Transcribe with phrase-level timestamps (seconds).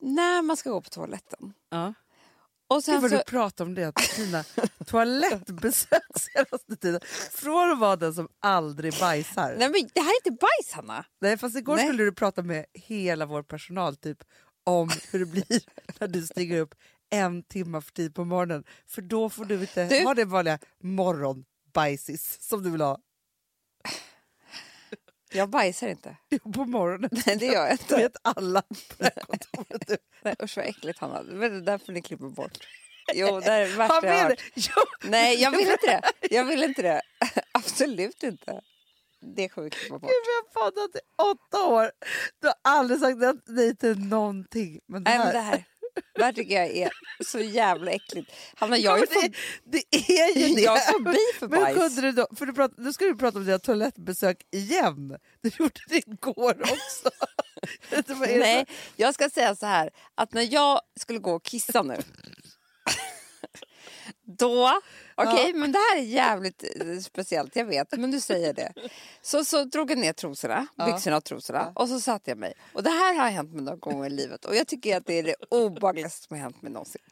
[0.00, 1.52] när man ska gå på toaletten.
[1.70, 1.94] Ja.
[2.70, 4.44] Och Gud sen vad så, du pratar om det, dina
[4.86, 7.00] toalettbesök senaste tiden.
[7.32, 9.54] Från att vara den som aldrig bajsar.
[9.58, 11.04] nej men det här är inte bajs Hanna.
[11.20, 11.86] Nej, fast igår Nej.
[11.86, 14.18] skulle du prata med hela vår personal typ
[14.64, 15.60] om hur det blir
[16.00, 16.74] när du stiger upp
[17.10, 18.64] en timme för tid på morgonen.
[18.86, 22.98] För då får du inte Du- ha det vanliga morgonbajsis som du vill ha
[25.32, 26.16] Jag bajsar inte.
[26.54, 27.10] på morgonen.
[27.26, 27.96] Nej det gör jag Det inte.
[27.96, 30.00] vet alla på det här kontoret.
[30.22, 31.22] Nej, usch vad äckligt Hanna.
[31.22, 32.58] Det är därför ni klipper bort.
[33.14, 34.42] Jo det är det värsta jag har hört.
[34.54, 36.02] jo, Nej jag vill inte det.
[36.30, 37.02] Jag vill inte det.
[37.52, 38.60] Absolut inte.
[39.36, 40.10] Det kommer vi klippa bort.
[40.10, 41.00] Gud, vi har poddat i
[41.32, 41.90] åtta år.
[42.40, 44.80] Du har aldrig sagt nej till någonting.
[44.88, 45.64] Men det Nej men här, det här.
[46.14, 46.90] Det här tycker jag är
[47.26, 48.32] så jävla äckligt.
[48.54, 49.28] Hanna jag Ja, är men ju
[49.64, 50.60] det, det är ju det.
[50.68, 51.76] Jag är fobi för Men bajs.
[51.78, 52.26] kunde du då?
[52.36, 55.16] För du prat, nu ska du prata om dina toalettbesök igen.
[55.42, 57.10] Du gjorde det igår också.
[58.18, 61.96] Nej, för- jag ska säga så här att när jag skulle gå och kissa nu.
[64.28, 64.80] Då,
[65.14, 68.72] okej men det här är jävligt eh, speciellt, jag vet, men du säger det.
[69.22, 72.54] Så, så drog jag ner trosorna, byxorna och trosorna och så satte jag mig.
[72.72, 75.14] Och det här har hänt mig några gånger i livet och jag tycker att det
[75.14, 77.02] är det obehagligaste som har hänt mig någonsin.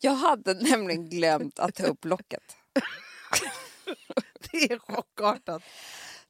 [0.00, 2.56] Jag hade nämligen glömt att ta upp locket.
[4.50, 5.62] Det är chockartat.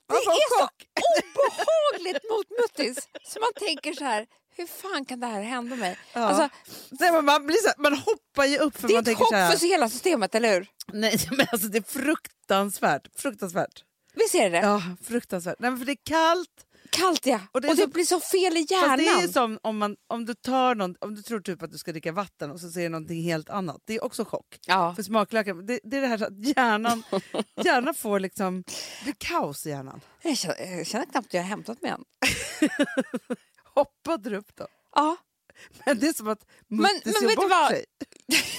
[0.08, 4.26] Det är så obehagligt mot muttis så man tänker så här,
[4.58, 5.98] hur fan kan det här hända mig?
[6.12, 6.20] Ja.
[6.20, 6.48] Alltså,
[6.90, 9.32] Nej, men man, blir så här, man hoppar ju upp för det är man ett
[9.32, 9.56] här.
[9.56, 10.68] för hela systemet, eller hur?
[10.92, 13.08] Nej, men alltså det är fruktansvärt.
[13.16, 13.84] Fruktansvärt.
[14.14, 14.66] Visst är det det?
[14.66, 15.56] Ja, fruktansvärt.
[15.58, 16.50] Nej, men för det är kallt.
[16.90, 17.36] Kallt ja.
[17.36, 18.98] Och Och det, det är så- blir så fel i hjärnan.
[18.98, 21.78] det är som om, man, om du tar någon, om du tror typ att du
[21.78, 23.76] ska dricka vatten och så ser du någonting helt annat.
[23.84, 24.58] Det är också chock.
[24.66, 24.94] Ja.
[24.94, 27.02] För smaklökar, det, det är det här så att hjärnan,
[27.64, 30.00] hjärnan får liksom, det blir kaos i hjärnan.
[30.22, 32.04] Jag, känner, jag känner knappt att jag har hämtat mig än.
[33.78, 34.66] Hoppade du upp då?
[34.94, 35.16] Ja,
[35.86, 37.70] Men det är som att Men- men gör bort vad?
[37.70, 37.84] sig.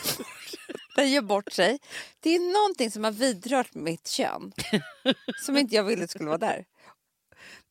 [0.96, 1.80] den gör bort sig.
[2.20, 4.52] Det är någonting som har vidrört mitt kön.
[5.46, 6.66] som inte jag ville skulle vara där.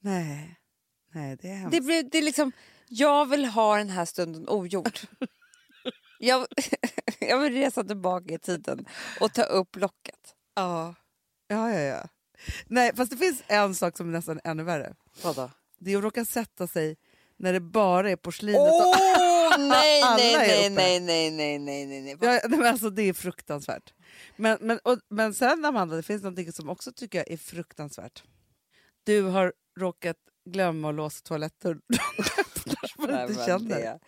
[0.00, 0.56] Nej,
[1.14, 1.72] nej det är hemskt.
[1.72, 2.52] Det blir, det är liksom,
[2.88, 4.98] jag vill ha den här stunden ogjord.
[6.18, 6.46] jag,
[7.20, 8.86] jag vill resa tillbaka i tiden
[9.20, 10.34] och ta upp locket.
[10.54, 10.94] Ja.
[11.48, 12.08] ja, ja, ja.
[12.66, 14.94] Nej, fast det finns en sak som är nästan ännu värre.
[15.22, 15.50] Vadå?
[15.78, 16.96] Det är att råka sätta sig
[17.38, 18.60] när det bara är porslinet.
[18.60, 18.90] Åh
[19.54, 20.74] och nej, alla nej, är uppe.
[20.74, 22.16] nej, nej, nej, nej, nej, nej.
[22.20, 23.94] Ja, men alltså, det är fruktansvärt.
[24.36, 28.22] Men, men, och, men sen Amanda, det finns något som också tycker jag är fruktansvärt.
[29.04, 30.16] Du har råkat
[30.50, 31.80] glömma att låsa toaletten.
[32.98, 33.80] man Nej, inte men känner.
[33.80, 33.98] det,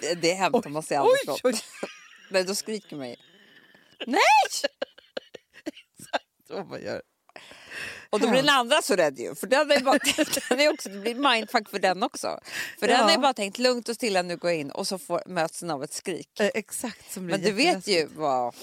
[0.00, 1.54] det, det hämtar man sig aldrig oj.
[2.30, 3.16] Nej, då skriker man ju.
[4.06, 4.20] Nej!
[6.48, 7.02] Så man gör.
[8.12, 9.34] Och då blir den andra så rädd ju.
[9.34, 9.98] För den är, bara,
[10.48, 12.40] den är också, det blir mindfuck för den också.
[12.80, 13.10] För den Ja.
[13.10, 15.70] är bara tänkt lugnt och stilla nu går jag in och så får, möts den
[15.70, 16.40] av ett skrik.
[16.40, 18.54] Eh, exakt som blir Men du vet ju vad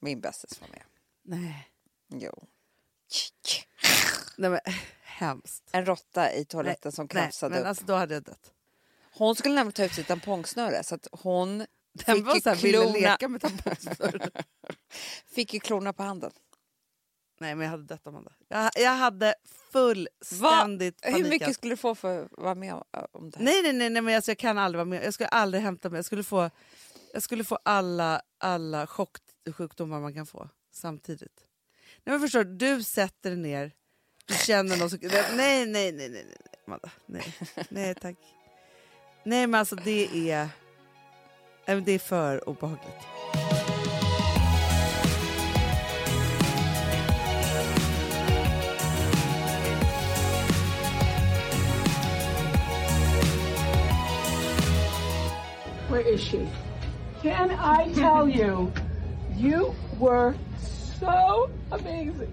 [0.00, 0.82] min bästis var med.
[1.24, 1.68] Nej.
[2.14, 2.42] Jo.
[4.36, 4.60] Nej men
[5.02, 5.62] hemskt.
[5.72, 7.68] En råtta i toaletten som Nej, krafsade men upp.
[7.68, 8.50] alltså då hade jag dött.
[9.12, 11.58] Hon skulle nämligen ta ut sitt tampongsnöre så att hon
[11.92, 14.30] Den fick, var så här, ville klorna, leka med tampongsnören.
[15.34, 16.30] fick ju klorna på handen.
[17.40, 18.32] Nej men jag hade dött Amanda.
[18.48, 19.34] Jag, jag hade
[19.72, 21.30] fullständigt Hur panikat.
[21.30, 23.44] mycket skulle du få för att vara med om, om det här?
[23.44, 25.04] Nej, nej, nej, nej men alltså, jag kan aldrig vara med.
[25.04, 25.98] Jag skulle aldrig hämta mig.
[25.98, 26.50] Jag skulle få,
[27.12, 31.44] jag skulle få alla, alla chocksjukdomar man kan få samtidigt.
[32.04, 33.72] Nej, men förstår, du, du sätter dig ner,
[34.24, 34.98] du känner någon som...
[35.02, 36.36] Nej, nej, nej, nej, nej,
[36.66, 36.90] Amanda.
[37.06, 37.34] Nej,
[37.68, 38.16] nej tack.
[39.24, 40.48] Nej, men alltså det är...
[41.84, 43.19] Det är för obehagligt.
[55.90, 56.46] Where is she?
[57.20, 58.72] Can I tell you,
[59.36, 60.34] you were
[61.00, 62.32] so amazing.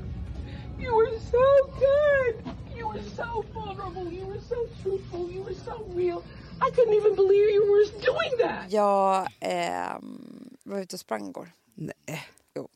[0.79, 1.45] You were so
[1.79, 2.33] good.
[2.77, 4.13] You were so vulnerable.
[4.13, 5.31] You were so truthful.
[5.31, 6.23] You were so real.
[6.61, 8.71] I couldn't even believe you were doing that.
[8.71, 11.51] Jag ehm, var ute och sprang igår.
[11.73, 12.27] Nej.
[12.55, 12.69] Jo.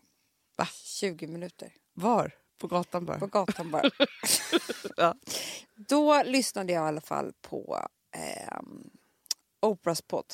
[0.58, 0.66] Va?
[0.66, 1.74] 20 minuter.
[1.94, 2.32] Var?
[2.58, 3.20] På gatan bara?
[3.20, 3.84] På gatan bara.
[4.98, 5.16] Ja.
[5.76, 7.80] Då lyssnade jag i alla fall på
[8.12, 8.90] ehm,
[9.60, 10.34] Oprahs podd.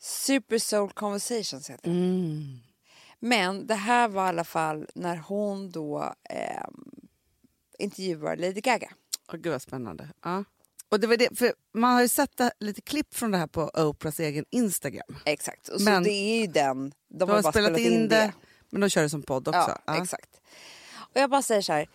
[0.00, 1.92] Super Soul Conversations heter den.
[2.14, 2.58] Mm.
[3.18, 6.90] Men det här var i alla fall när hon då ehm,
[7.78, 8.90] intervjuar Lady Gaga.
[9.32, 10.08] Åh, gud vad spännande.
[10.24, 10.44] Ja.
[10.88, 13.46] Och det var det, för man har ju sett det, lite klipp från det här
[13.46, 15.16] på Oprahs egen Instagram.
[15.24, 15.68] Exakt.
[15.68, 16.90] Och så Men- det är ju den.
[16.90, 18.32] De, De har har bara spelat in det,
[18.70, 19.78] men de kör det som podd också.
[19.86, 20.40] Ja, exakt.
[20.94, 21.88] Och jag bara säger så här.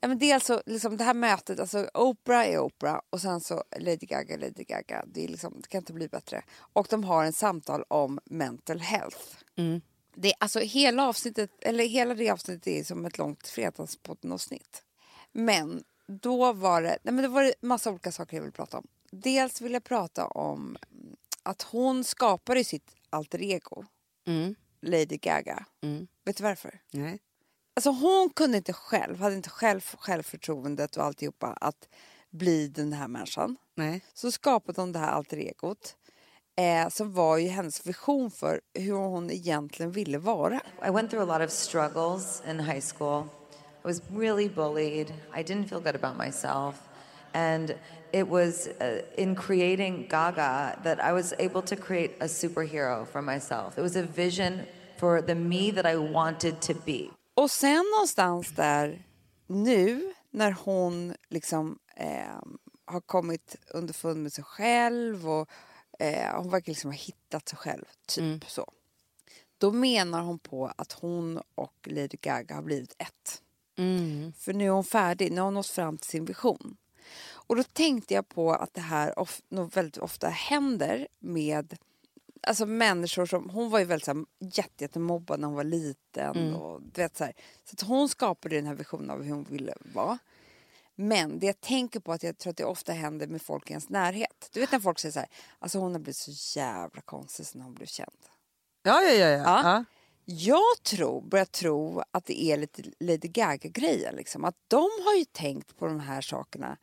[0.00, 3.64] Ja, men dels så, liksom det här mötet, alltså Oprah är Oprah och sen så
[3.78, 5.04] Lady Gaga, Lady Gaga.
[5.06, 6.42] Det, är liksom, det kan inte bli bättre.
[6.72, 9.18] Och de har en samtal om mental health.
[10.14, 14.82] Det, alltså hela avsnittet, eller hela det avsnittet är som ett långt fredagspodden-avsnitt.
[15.32, 18.78] Men då var det, nej men det var det massa olika saker jag vill prata
[18.78, 18.86] om.
[19.10, 20.76] Dels vill jag prata om
[21.42, 23.84] att hon skapade sitt alter ego,
[24.80, 25.64] Lady Gaga.
[26.24, 26.80] Vet du varför?
[26.92, 27.18] Nej.
[27.78, 31.88] Alltså hon kunde inte själv, hade inte själv självförtroendet och alltihopa att
[32.30, 33.56] bli den här människan.
[33.74, 34.04] Nej.
[34.14, 35.96] Så skapade hon det här alter egot
[36.56, 40.60] eh, som var ju hennes vision för hur hon egentligen ville vara.
[40.86, 43.24] I went through a lot of struggles in high school.
[43.84, 45.14] I was really bullied.
[45.34, 46.74] I didn't feel good about myself.
[47.32, 47.74] And
[48.12, 53.22] it was uh, in creating Gaga that I was able to create a superhero for
[53.22, 53.78] myself.
[53.78, 54.66] It was a vision
[54.96, 57.10] for the me that I wanted to be.
[57.38, 59.06] Och sen någonstans där
[59.46, 62.40] nu när hon liksom eh,
[62.84, 65.48] har kommit underfund med sig själv och
[65.98, 68.72] eh, hon verkar liksom ha hittat sig själv, typ så.
[69.58, 73.42] Då menar hon på att hon och Lady Gaga har blivit ett.
[74.38, 76.76] För nu är hon färdig, nu har hon nått fram till sin vision.
[77.30, 81.76] Och då tänkte jag på att det här of, nog väldigt ofta händer med
[82.42, 86.54] alltså människor som, hon var ju väldigt så här, jätte, jättemobbad när hon var liten.
[86.54, 87.32] Och, du vet, så här,
[87.64, 90.18] så att hon skapade den här visionen av hur hon ville vara.
[90.94, 93.72] Men det jag tänker på att jag tror att det ofta händer med folk i
[93.72, 94.48] ens närhet.
[94.52, 97.60] Du vet när folk säger så här, alltså hon har blivit så jävla konstig sen
[97.60, 98.26] hon blev känd.
[98.82, 99.28] Ja, ja, ja.
[99.28, 99.38] ja.
[99.38, 99.62] Ja.
[99.64, 99.84] ja.
[100.30, 104.12] Jag tror, börjar tro att det är lite Lady Gaga-grejer.
[104.12, 104.44] Liksom.
[104.44, 106.76] Att de har ju tänkt på de här sakerna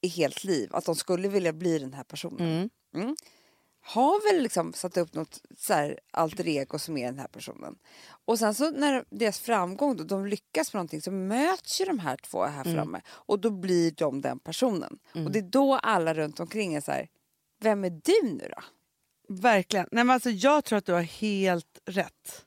[0.00, 0.70] i helt liv.
[0.72, 2.70] Att de skulle vilja bli den här personen.
[2.94, 3.16] Mm.
[3.82, 7.78] Har väl liksom satt upp något så här alter ego som är den här personen.
[8.24, 11.98] Och sen så när deras framgång, då, de lyckas med någonting så möts ju de
[11.98, 13.00] här två här framme.
[13.08, 14.98] Och då blir de den personen.
[15.26, 17.08] Och det är då alla runt omkring är så här,
[17.60, 18.62] vem är du nu då?
[19.34, 19.86] Verkligen.
[19.92, 22.46] Nej, men alltså, jag tror att du har helt rätt.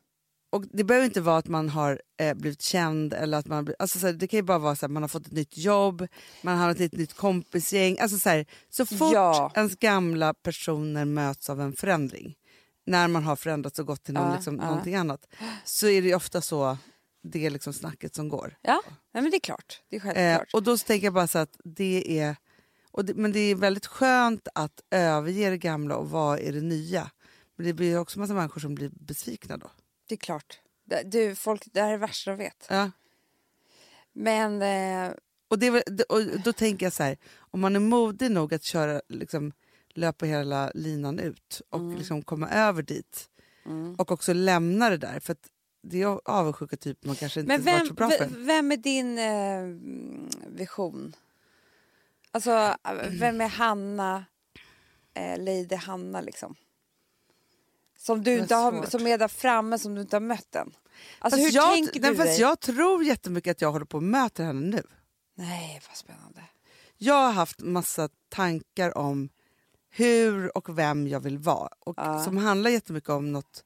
[0.54, 3.14] Och Det behöver inte vara att man har eh, blivit känd.
[3.14, 5.08] eller att man alltså, så här, Det kan ju bara vara så att man har
[5.08, 6.08] fått ett nytt jobb,
[6.42, 7.98] man har ett nytt kompisgäng.
[8.00, 9.52] Alltså, så, här, så fort Ja.
[9.56, 12.36] ens gamla personer möts av en förändring,
[12.86, 14.66] när man har förändrats och gått till någon, Ja, liksom, ja.
[14.66, 15.28] någonting annat,
[15.66, 16.78] så är det ofta så
[17.24, 18.56] det är liksom snacket som går.
[18.62, 18.82] Ja,
[19.14, 19.82] men det är klart.
[19.90, 20.54] Det är Eh, självklart.
[20.54, 22.36] och då tänker jag bara så att det är...
[23.04, 27.12] Det, men det är väldigt skönt att överge det gamla och vara i det nya.
[27.58, 29.72] Men det blir också massa människor som blir besvikna då.
[30.14, 30.60] Det är klart.
[31.06, 32.68] Du, folk, det här är det värsta de vet.
[32.70, 32.92] Ja.
[34.14, 35.14] Men eh,
[35.48, 39.02] Och, det, och då tänker jag så här, om man är modig nog att köra,
[39.10, 39.52] liksom,
[39.94, 41.98] löpa hela linan ut och Mm.
[41.98, 43.30] liksom komma över dit
[43.98, 45.20] och också lämna det där.
[45.20, 45.36] För
[45.82, 48.28] det är avundsjuka typer man kanske inte Men varit vem, så bra för.
[48.28, 51.16] vem är din eh, mm, vision?
[52.32, 52.76] Alltså,
[53.10, 54.26] vem är Hanna,
[55.14, 56.56] eh, Lady Hanna liksom?
[58.06, 60.74] Som du inte har, som är där framme som du inte har mött än.
[61.20, 62.42] Alltså Fast hur jag, tänker nej, du fast dig?
[62.42, 64.84] jag tror jättemycket att jag håller på att möta henne nu.
[65.36, 66.44] Nej, vad spännande.
[66.98, 69.30] Jag har haft massa tankar om
[69.90, 71.70] hur och vem jag vill vara.
[71.80, 73.64] Och Som handlar jättemycket om något,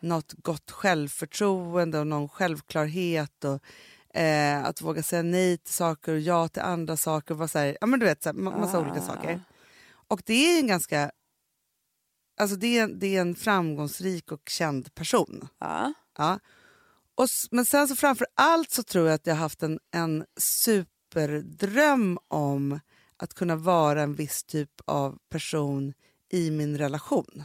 [0.00, 3.44] något gott självförtroende och någon självklarhet.
[3.44, 7.34] Och, eh, att våga säga nej till saker och ja till andra saker.
[7.34, 9.40] Och vara så här, ja, men du vet, så här, ma- massa olika saker.
[10.08, 11.10] Och det är en ganska...
[12.36, 15.48] Alltså det är, det är en framgångsrik och känd person.
[15.58, 15.92] Ja.
[16.18, 16.38] Ja.
[17.14, 20.24] Och, men sen så framför allt så tror jag att jag har haft en, en
[20.36, 22.80] superdröm om
[23.16, 25.94] att kunna vara en viss typ av person
[26.32, 27.44] i min relation.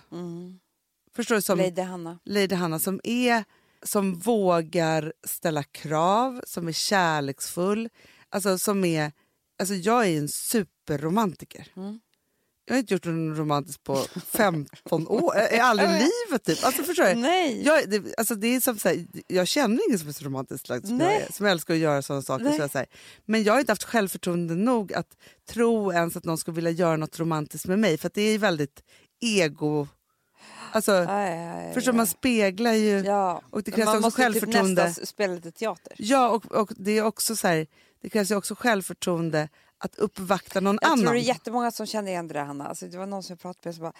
[1.15, 1.41] Förstår du?
[1.41, 1.69] Som Mm.
[1.75, 2.19] Lady Hanna.
[2.25, 3.43] Lady Hanna som är
[3.83, 7.89] som vågar ställa krav, som är kärleksfull.
[8.29, 9.11] Alltså som är,
[9.59, 11.67] alltså jag är en superromantiker.
[11.75, 11.99] Mm.
[12.65, 13.95] Jag har inte gjort något romantiskt på
[14.31, 15.93] 15 år, aldrig i
[16.27, 16.63] livet typ.
[16.65, 17.15] Alltså förstår du?
[17.15, 17.61] Nej.
[17.65, 20.69] Jag, det, alltså det är som så här, jag känner ingen som är så romantisk
[20.69, 22.43] lagd som jag är, som älskar att göra sådana saker.
[22.43, 22.55] Nej.
[22.55, 22.87] Så jag, så här.
[23.25, 25.17] Men jag har inte haft självförtroende nog att
[25.49, 27.97] tro ens att någon skulle vilja göra något romantiskt med mig.
[27.97, 28.83] För det är väldigt
[29.21, 29.87] ego...
[30.73, 32.99] Alltså, Aj, aj, aj, förstår, man speglar ju...
[32.99, 33.41] Ja.
[33.49, 34.83] Och det krävs man också måste typ självförtroende.
[34.83, 35.93] nästan spela lite teater.
[35.97, 37.67] Ja, och, och det, är också så här,
[38.01, 39.49] det krävs ju också självförtroende
[39.81, 40.99] att uppvakta någon Jag annan.
[41.05, 42.67] tror det är jättemånga som känner igen det där Hanna.
[42.67, 43.93] Alltså, det var någon som jag pratade med som bara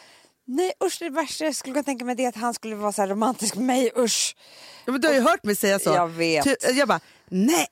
[0.45, 2.91] Nej usch det värsta jag skulle kunna tänka mig det är att han skulle vara
[2.91, 4.35] så här romantisk med mig, usch.
[4.85, 5.89] Ja, men du har ju hört mig säga så.
[5.89, 6.43] Jag vet.
[6.43, 7.67] Ty- Jag bara, nej!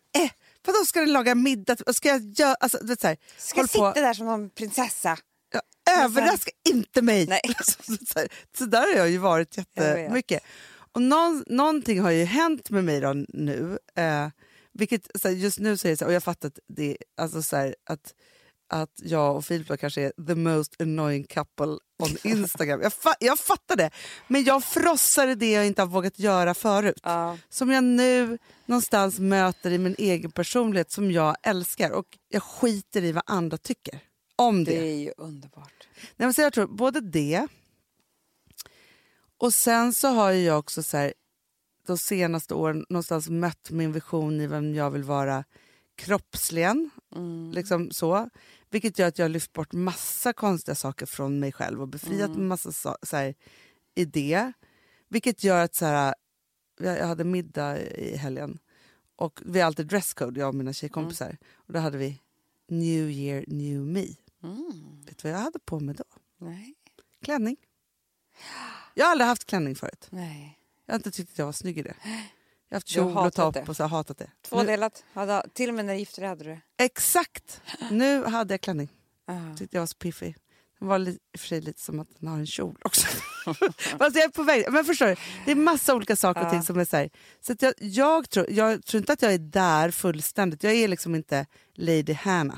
[0.65, 1.75] Vadå ska du laga middag?
[1.93, 2.55] Ska jag göra...
[2.59, 3.99] Alltså, du vet, så här, Ska jag sitta på.
[3.99, 5.17] där som någon prinsessa?
[5.53, 5.61] Ja,
[6.03, 7.27] överraska inte mig!
[7.27, 7.41] Nej.
[7.63, 9.99] så, här, så där har jag ju varit Jag vet.
[9.99, 10.43] jättemycket.
[10.91, 13.79] Och någon, någonting har ju hänt med mig då nu.
[13.95, 14.27] Eh,
[14.79, 17.41] Vilket, så här, just nu är det så här, och jag fattar att, det, alltså
[17.41, 18.13] så här, att,
[18.69, 22.81] att jag och Filip då kanske är the most annoying couple on Instagram.
[22.81, 23.91] jag, fa jag fattar det,
[24.27, 26.99] men jag frossar i det jag inte har vågat göra förut.
[27.03, 27.37] Ja.
[27.49, 33.03] Som jag nu någonstans möter i min egen personlighet som jag älskar och jag skiter
[33.03, 33.99] i vad andra tycker
[34.35, 34.71] om det.
[34.71, 35.87] Det är ju underbart.
[35.95, 37.47] Nej, men så jag tror både det
[39.39, 41.13] och sen så har jag också så här,
[41.89, 45.43] de senaste åren någonstans mött min vision i vem jag vill vara
[45.95, 46.89] kroppsligen.
[47.53, 48.29] Liksom så.
[48.69, 52.29] Vilket gör att jag har lyft bort massa konstiga saker från mig själv och befriat
[52.29, 53.35] mig massa så, så här,
[53.95, 54.51] i det.
[55.07, 56.15] Vilket gör att så här,
[56.79, 58.59] jag hade middag i helgen
[59.15, 61.37] och vi har alltid dresscode, jag och mina tjejkompisar.
[61.53, 62.21] Och då hade vi
[62.67, 64.05] New year, new me.
[65.05, 66.03] Vet du vad jag hade på mig då?
[66.37, 66.75] Nej.
[67.21, 67.57] Klänning.
[68.93, 70.07] Jag har aldrig haft klänning förut.
[70.09, 70.58] Nej.
[70.89, 71.93] Jag har inte tyckt att jag var snygg i det.
[72.03, 74.29] Jag har haft kjol och topp och så har jag hatat det.
[74.41, 75.03] Tvådelat.
[75.13, 76.83] Hade, till och med när du gifte dig hade du det.
[76.83, 77.61] exakt!
[77.91, 78.89] Nu hade jag klänning.
[79.27, 79.55] Ah.
[79.57, 80.35] Tyckte jag var så piffig.
[80.79, 83.07] Den var i och för sig lite som att den har en kjol också.
[83.97, 84.65] Fast jag är på väg.
[84.71, 85.15] Men förstår du,
[85.45, 86.51] det är massa olika saker och Ja.
[86.51, 87.09] ting som är så här.
[87.41, 90.63] Så jag, jag, tror, jag tror inte att jag är där fullständigt.
[90.63, 92.57] Jag är liksom inte Lady Hannah.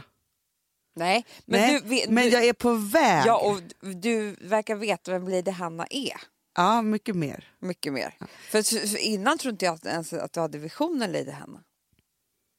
[0.96, 3.24] Nej, men, Nej, du, vet- men du, jag är på väg.
[3.26, 3.62] Ja, och
[3.96, 6.22] du verkar veta vem Lady Hanna är.
[6.55, 7.53] Ja, mycket mer.
[7.60, 8.17] Mycket mer.
[8.50, 11.63] För, för innan tror inte jag att, ens att du hade visionen Lady Hanna.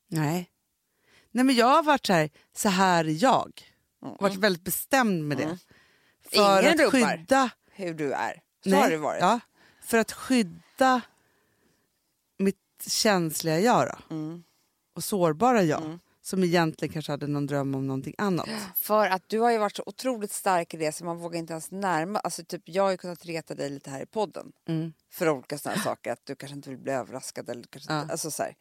[0.08, 0.50] Nej.
[1.30, 3.62] Nej men jag har varit så här, så här är jag.
[4.02, 4.16] Mm.
[4.20, 5.58] Varit väldigt bestämd med det.
[6.30, 7.50] För Ingen att skydda...
[7.74, 8.42] Hur du är.
[8.64, 9.20] Så Nej, har det varit.
[9.20, 9.40] Ja,
[9.82, 11.00] för att skydda
[12.38, 14.14] mitt känsliga jag då.
[14.14, 14.44] Mm.
[14.94, 15.98] Och sårbara jag.
[16.24, 18.48] Som egentligen kanske hade någon dröm om någonting annat.
[18.76, 21.52] För att du har ju varit så otroligt stark i det så man vågar inte
[21.52, 24.52] ens närma alltså typ Jag har ju kunnat reta dig lite här i podden.
[24.68, 24.92] Mm.
[25.10, 26.12] För olika sådana saker.
[26.12, 27.48] Att du kanske inte vill bli överraskad.
[27.48, 28.00] Eller kanske, Ja.
[28.02, 28.56] inte- alltså så här.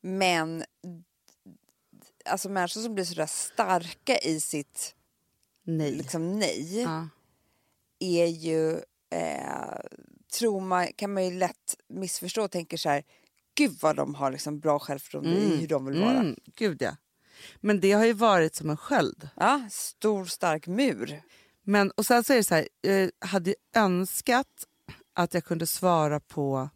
[0.00, 0.64] Men
[2.24, 4.94] alltså människor som blir sådär starka i sitt
[5.62, 5.90] Nej.
[5.92, 6.82] liksom, nej.
[6.82, 7.08] Ja.
[7.98, 8.70] är ju,
[9.10, 9.78] eh,
[10.38, 13.04] tror man, kan man ju lätt missförstå och tänker så här,
[13.54, 16.18] gud vad de har liksom bra självförtroende i hur de vill vara.
[16.18, 16.96] Mm, gud ja.
[17.60, 19.28] Men det har ju varit som en sköld.
[19.36, 21.22] Ja, stor stark mur.
[21.62, 24.66] Men, och sen så är det så här, jag hade ju önskat
[25.12, 26.68] att jag kunde svara på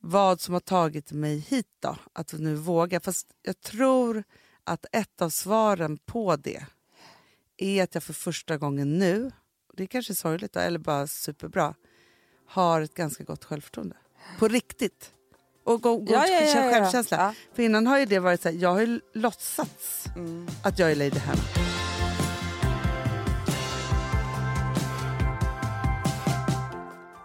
[0.00, 3.00] vad som har tagit mig hit då, att nu våga.
[3.00, 4.24] Fast jag tror
[4.64, 6.66] att ett av svaren på det
[7.56, 9.30] är att jag för första gången nu,
[9.72, 11.74] det är kanske sorgligt då, eller bara superbra,
[12.46, 13.96] har ett ganska gott självförtroende.
[14.38, 15.12] På riktigt.
[15.68, 17.34] Och god, god Ja, ja, ja, självkänsla.
[17.54, 20.46] För innan har ju det varit så här, jag har ju låtsats Mm.
[20.64, 21.44] att jag är Lady Hannah.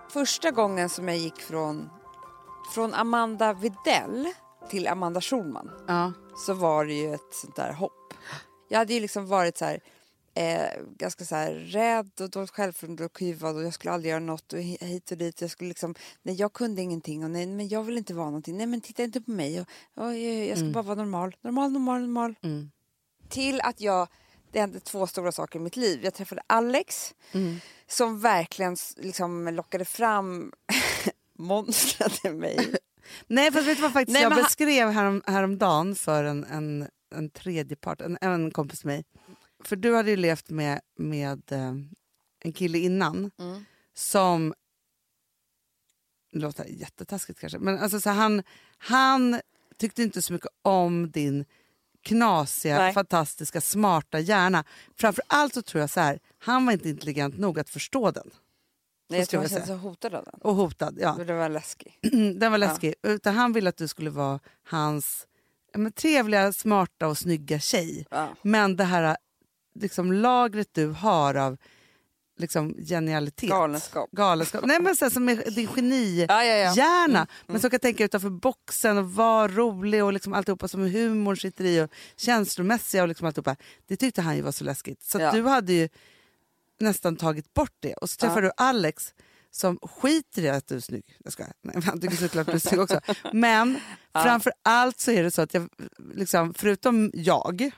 [0.10, 1.90] Första gången som jag gick från,
[2.74, 4.28] från Amanda Videll
[4.70, 5.70] till Amanda Schulman
[6.38, 8.14] så var det ju ett sånt där hopp.
[8.70, 9.80] Jag hade ju liksom varit så här,
[10.36, 14.54] eh, ganska så rädd och dåligt självförtroende och kuvad och jag skulle aldrig göra något
[14.54, 15.42] och hi- hit och dit.
[15.42, 18.58] Jag skulle liksom, nej jag kunde ingenting och nej men jag vill inte vara någonting.
[18.58, 19.68] Nej men titta inte på mig och,
[20.04, 22.36] och jag, ska bara vara normal, normal, normal, normal.
[22.44, 22.72] Mm.
[23.30, 24.08] Till att jag,
[24.52, 26.00] det hände två stora saker i mitt liv.
[26.04, 27.58] Jag träffade Alex Mm.
[27.88, 30.52] som verkligen liksom lockade fram
[31.38, 32.76] monstret i mig.
[33.28, 37.30] Nej, fast vet du vad faktiskt Nej, jag beskrev härom, häromdagen för en, en, en
[37.30, 39.04] tredje part, en, en kompis med mig.
[39.66, 41.74] För du hade ju levt med, med eh,
[42.40, 43.66] en kille innan Mm.
[43.94, 44.54] som,
[46.32, 48.44] det låter jättetaskigt kanske, men alltså så han,
[48.78, 49.42] han
[49.78, 51.46] tyckte inte så mycket om din
[52.02, 52.94] knasiga, Nej.
[52.94, 54.64] fantastiska, smarta hjärna.
[54.96, 58.30] Framför allt så tror jag så här, han var inte intelligent nog att förstå den.
[59.10, 60.40] Nej, jag tror jag kände så hotad av den.
[60.42, 61.16] Och hotad, ja.
[61.16, 62.00] För Det var läskig.
[62.40, 62.94] Den var läskig.
[63.04, 65.28] Utan han ville att du skulle vara hans
[65.72, 68.06] ja, men, trevliga, smarta och snygga tjej.
[68.10, 68.36] Ja.
[68.42, 69.18] Men det här
[69.76, 71.58] liksom, lagret du har av
[72.38, 73.50] liksom, genialitet.
[73.50, 74.12] Galenskap.
[74.12, 74.66] Galenskap.
[74.66, 76.34] Nej, men så här, som är din genihjärna.
[76.34, 77.28] Ja, ja, ja.
[77.48, 81.66] Men som kan tänka utanför boxen och vara rolig och liksom alltihopa som humorn sitter
[81.66, 83.56] i och känslomässiga och liksom alltihopa.
[83.88, 85.04] Det tyckte han ju var så läskigt.
[85.04, 85.90] Så du hade ju
[86.80, 87.94] nästan tagit bort det.
[87.94, 89.14] Och så träffar du Alex
[89.52, 91.16] som skiter i att du är snygg.
[91.24, 91.54] Jag skojar.
[91.62, 93.00] Nej, han tycker såklart du är snygg också.
[93.34, 93.80] Men
[94.14, 95.70] framför allt så är det så att jag,
[96.14, 97.72] liksom, förutom jag,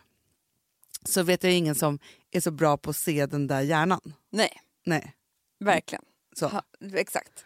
[1.09, 1.99] så vet jag ingen som
[2.31, 4.13] är så bra på att se den där hjärnan.
[4.31, 5.15] Nej, Nej.
[5.59, 6.03] verkligen.
[6.35, 6.47] Så.
[6.47, 6.61] Ha,
[6.93, 7.45] exakt.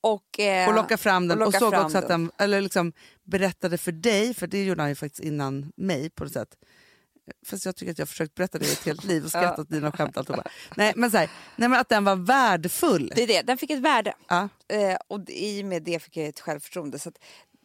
[0.00, 2.92] Och, eh, Och locka fram den och och, såg också att den, eller liksom
[3.22, 6.56] berättade för dig, för det gjorde han ju faktiskt innan mig på något sätt.
[7.46, 9.70] Fast jag tycker att jag försökt berätta det i ett helt liv och skrattat åt
[9.70, 10.16] dina skämt.
[10.16, 10.50] Alltihopa.
[10.76, 13.12] Nej, men så här, nej men att den var värdefull.
[13.16, 14.14] Det är det, den fick ett värde.
[14.28, 14.48] Ja.
[14.68, 16.98] Eh, och i och med det fick jag ett självförtroende.
[16.98, 17.12] Så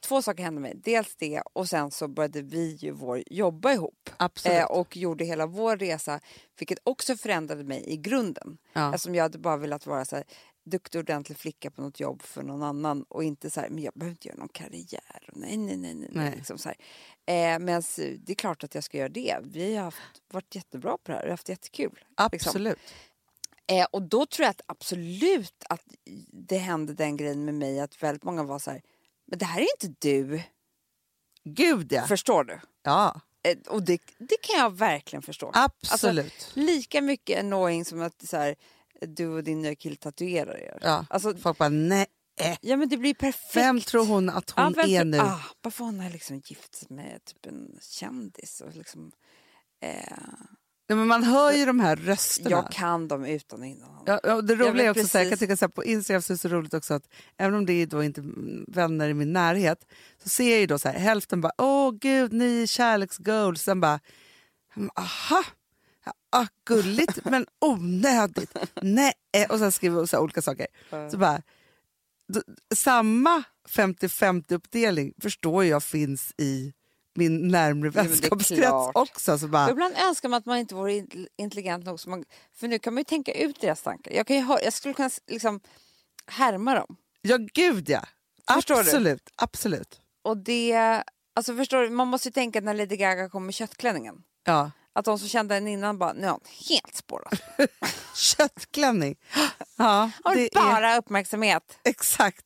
[0.07, 0.73] två saker hände mig.
[0.83, 4.09] Dels det och sen så började vi ju vår jobba ihop.
[4.17, 4.57] Absolut.
[4.57, 6.19] Eh, och gjorde hela vår resa,
[6.59, 8.57] vilket också förändrade mig i grunden.
[8.73, 8.93] Ja.
[8.93, 10.25] Eftersom jag hade bara velat vara så här,
[10.63, 13.93] duktig ordentlig flicka på något jobb för någon annan och inte så här, men jag
[13.93, 15.29] behöver inte göra någon karriär.
[15.33, 15.93] Nej, nej, nej.
[15.93, 16.33] nej, Nej.
[16.35, 16.77] Liksom så här.
[17.25, 17.83] Eh, men
[18.19, 19.37] det är klart att jag ska göra det.
[19.43, 21.91] Vi har haft, varit jättebra på det här och haft jättekul.
[21.93, 22.49] liksom.
[22.49, 22.79] Absolut.
[23.67, 25.83] Eh, och då tror jag att absolut att
[26.31, 28.81] det hände den grejen med mig att väldigt många var så här,
[29.27, 30.41] men det här är inte du.
[31.43, 32.07] Gud ja.
[32.07, 32.60] Förstår du?
[32.84, 33.22] ja.
[33.43, 35.51] Eh, och det, det kan jag verkligen förstå.
[35.53, 36.25] Absolut.
[36.34, 38.55] Alltså, lika mycket annoying som att så här,
[39.01, 40.77] du och din nya kille tatuerar er.
[40.81, 41.05] ja.
[41.10, 42.05] Alltså, Folk bara nej.
[42.62, 43.55] ja men det blir perfekt.
[43.55, 45.19] Vem tror hon att hon Ja, är nu?
[45.19, 48.62] Ah, varför hon har liksom gift sig med typ en kändis.
[48.62, 49.12] Och liksom,
[49.84, 50.17] eh,
[50.88, 52.50] Ja, men man hör ju de här rösterna.
[52.50, 53.89] jag kan dem utan och innan.
[54.06, 55.39] Ja, ja, det roliga är också så här, jag kan precis.
[55.39, 57.74] tycka så här, på Instagram så är det så roligt också att även om det
[57.74, 58.22] är då inte
[58.67, 59.86] vänner i min närhet
[60.24, 63.82] så ser jag ju då så här, hälften bara åh gud ni är kärleksgoals, sen
[63.82, 64.00] bara
[64.96, 65.44] aha,
[66.29, 69.13] ah, gulligt men onödigt, nej
[69.50, 70.67] och sen skriver så här olika saker.
[71.12, 71.41] Så bara,
[72.34, 72.41] då,
[72.75, 76.74] samma 50-50 uppdelning förstår jag finns i
[77.17, 79.38] min närmre vänskapskrets också.
[79.38, 82.00] Så bara, Ibland önskar man att man inte vore in- intelligent nog.
[82.00, 82.24] Så man,
[82.55, 84.12] för nu kan man ju tänka ut deras tankar.
[84.12, 85.59] Jag, kan höra, jag skulle kunna liksom
[86.27, 86.97] härma dem.
[87.21, 88.01] ja gud ja,
[88.53, 88.79] Förstår du?
[88.81, 90.01] absolut, absolut.
[90.24, 91.03] Och det,
[91.36, 94.15] alltså förstår du, man måste ju tänka när Lady Gaga kom med köttklänningen.
[94.45, 94.71] Ja.
[94.93, 97.38] Att de som kände henne innan bara, nu är hon helt spårad.
[98.15, 99.15] Köttklänning.
[99.77, 101.79] Ja, det vill är bara uppmärksamhet.
[101.83, 102.45] exakt.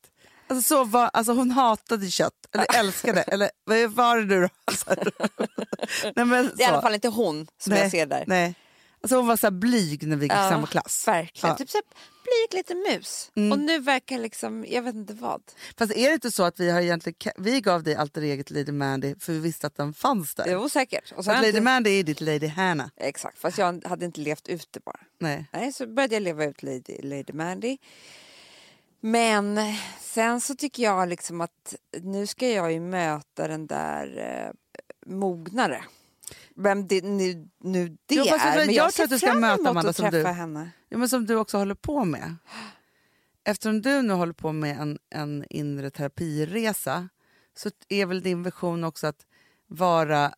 [0.56, 4.48] Alltså, så var, alltså hon hatade kött, eller älskade, eller vad var det nu?
[4.64, 4.94] Alltså,
[6.16, 6.82] nej, men Det är i alla så.
[6.82, 8.24] fall inte hon som nej, jag ser där.
[8.26, 8.54] Nej.
[9.02, 11.08] Alltså, hon var så blyg när vi gick i Ja, samma klass.
[11.08, 11.32] Verkligen.
[11.42, 11.46] Ja.
[11.48, 11.56] Mm.
[11.58, 11.84] Typ så här,
[12.24, 13.30] blyg liten mus.
[13.52, 15.42] Och nu verkar liksom, jag vet inte vad.
[15.78, 18.72] Fast är det inte så att vi har egentligen, vi gav dig alter eget Lady
[18.72, 20.44] Mandy för vi visste att den fanns där?
[20.44, 21.12] Det var osäkert.
[21.12, 22.88] Och så Så Lady inte, Mandy är ditt Lady Hannah.
[22.96, 25.00] exakt, fast jag hade inte levt ut det bara.
[25.20, 25.46] Nej.
[25.52, 27.78] Nej, så började jag leva ut Lady, Lady Mandy.
[29.04, 29.58] Men
[30.00, 34.52] sen så tycker jag liksom att nu ska jag ju möta den där eh,
[35.12, 35.84] mognare.
[36.56, 38.26] Vem det nu, nu det Jo, är.
[38.26, 40.24] jag Men tror jag att ser du ska möta Amanda att som du.
[40.26, 40.70] henne.
[40.88, 42.36] Ja, men som du också håller på med.
[43.44, 47.08] Eftersom du nu håller på med en, en inre terapiresa
[47.56, 49.26] så är väl din vision också att
[49.66, 50.34] vara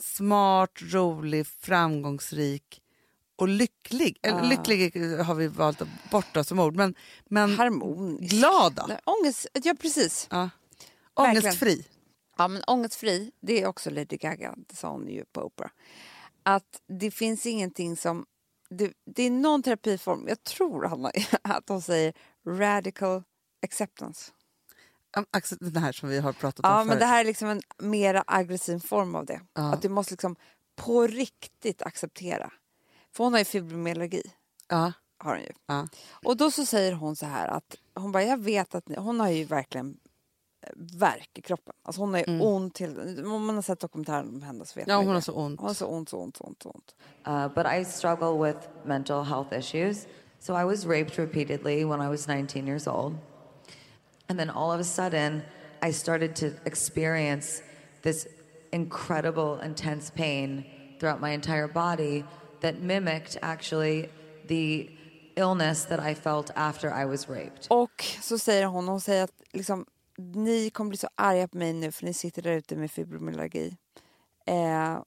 [0.00, 2.82] smart, rolig, framgångsrik
[3.38, 4.18] och lycklig.
[4.22, 4.42] Eller, Ah.
[4.42, 6.94] Lycklig har vi valt att borta som ord, men,
[7.26, 8.30] men Harmonisk.
[8.34, 8.84] glad då?
[8.88, 10.28] Nej, Ångest, ja precis.
[10.30, 10.50] Ja.
[11.14, 11.86] Ångestfri.
[12.36, 15.70] Ja, men ångestfri, det är också Lady Gaga, det sa hon ju på Oprah.
[16.42, 18.26] Att det finns ingenting som...
[18.70, 21.10] Det, det är någon terapiform, jag tror Hanna,
[21.42, 22.12] att de säger
[22.48, 23.22] radical
[23.66, 24.32] acceptance.
[25.60, 26.88] Den här som vi har pratat om Ja, förut.
[26.88, 29.40] men det här är liksom en mera aggressiv form av det.
[29.54, 29.72] Ja.
[29.72, 30.36] Att du måste liksom
[30.76, 32.52] på riktigt acceptera.
[33.12, 34.22] För hon har ju fibromyalgi.
[34.68, 35.52] ja, Har hon ju.
[35.66, 35.88] ja.
[36.24, 39.20] Och då så säger hon så här att hon bara, jag vet att ni, hon
[39.20, 39.96] har ju verkligen
[40.66, 41.74] eh, värk i kroppen.
[41.82, 44.88] Alltså hon har ju ont till, om man har sett dokumentären om henne så vet
[44.88, 44.92] Mm.
[44.94, 45.60] ja, man hon har så ont.
[45.60, 46.94] Hon har så ont, så ont, så ont, så ont.
[47.28, 50.06] Uh, but I struggle with mental health issues.
[50.40, 53.14] So I was raped repeatedly when I was 19 years old.
[54.28, 55.42] And then all of a sudden,
[55.82, 57.62] I started to experience
[58.02, 58.26] this
[58.72, 60.64] incredible, intense pain
[61.00, 62.24] throughout my entire body
[62.60, 64.08] that mimicked actually
[64.48, 64.88] the
[65.36, 67.66] illness that I felt after I was raped.
[67.70, 69.86] Och så säger hon, hon säger att liksom,
[70.18, 73.76] ni kommer bli så arga på mig nu för ni sitter där ute med fibromyalgi.
[74.46, 75.02] Eh,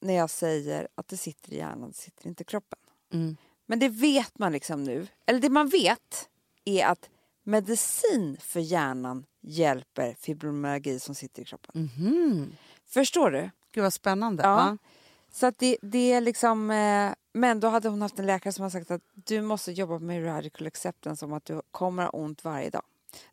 [0.00, 2.78] när jag säger att det sitter i hjärnan, det sitter inte i kroppen.
[3.12, 3.36] Mm.
[3.66, 5.06] Men det vet man liksom nu.
[5.26, 6.28] Eller det man vet
[6.64, 7.10] är att
[7.42, 11.90] medicin för hjärnan hjälper fibromyalgi som sitter i kroppen.
[11.96, 12.52] Mhm.
[12.86, 13.50] Förstår du?
[13.72, 14.42] Gud vad spännande.
[14.42, 14.78] Ja.
[15.34, 16.70] Så att det, det är liksom...
[16.70, 19.98] Eh, men då hade hon haft en läkare som har sagt att du måste jobba
[19.98, 22.82] med radical acceptance om att du kommer ha ont varje dag.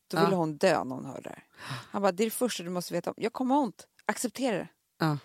[0.08, 0.24] Då Ja.
[0.24, 1.42] ville hon dö när hon hörde det.
[1.92, 3.16] Han bara, det är det första du måste veta om.
[3.18, 3.88] Jag kommer ha ont.
[4.06, 4.68] Acceptera det.
[4.98, 5.18] Ja.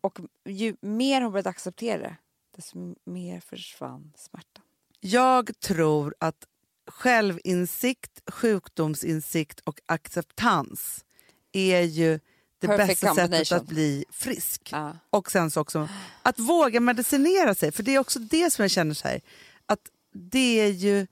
[0.00, 2.16] Och ju mer hon började acceptera det,
[2.56, 4.64] desto mer försvann smärtan.
[5.00, 6.46] Jag tror att
[6.86, 11.04] självinsikt, sjukdomsinsikt och acceptans
[11.52, 12.20] är ju
[12.62, 14.68] det Perfect bästa sättet att bli frisk.
[14.72, 14.96] Ja.
[15.10, 15.88] Och sen så också
[16.22, 19.20] att våga medicinera sig, för det är också det som jag känner så här,
[19.66, 19.80] att
[20.14, 21.06] det är ju,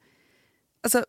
[0.82, 1.04] alltså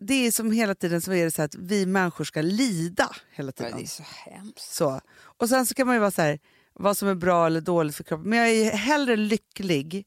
[0.00, 3.48] det är som hela tiden så är det så att vi människor ska lida hela
[3.48, 3.76] Ja, tiden.
[3.78, 4.74] det är så hemskt.
[4.74, 5.00] Så.
[5.18, 6.38] Och sen så kan man ju vara så här,
[6.72, 8.30] vad som är bra eller dåligt för kroppen.
[8.30, 10.06] Men jag är hellre lycklig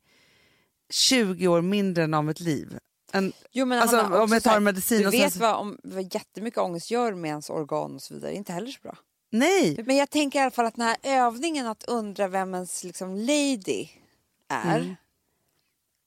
[0.90, 2.78] 20 år mindre än av mitt liv
[3.12, 5.78] en Jo, men Alltså, Hanna, om jag tar medicin Du och vet så- vad, om,
[5.84, 8.34] vad jättemycket ångest gör med ens organ och så vidare.
[8.36, 8.98] Inte heller så bra.
[9.30, 9.84] Nej!
[9.86, 13.16] Men jag tänker i alla fall att den här övningen att undra vem ens liksom
[13.16, 13.88] lady
[14.50, 14.80] är.
[14.80, 14.96] Mm.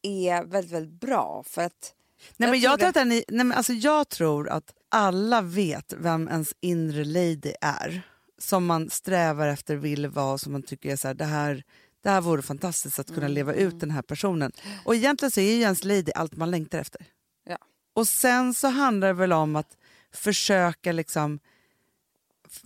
[0.02, 1.44] Är väldigt, väldigt bra.
[1.46, 1.94] För att
[2.36, 5.92] Nej, men jag, tror att den är, nej, men alltså jag tror att alla vet
[5.98, 8.02] vem ens inre lady är.
[8.38, 11.64] Som man strävar efter, vill vara, som man tycker är så här, det här,
[12.02, 14.52] det här vore fantastiskt att kunna leva ut den här personen.
[14.84, 17.06] Och egentligen så är ju ens lady allt man längtar efter.
[17.44, 17.58] Ja.
[17.94, 19.76] Och sen så handlar det väl om att
[20.12, 21.40] försöka liksom...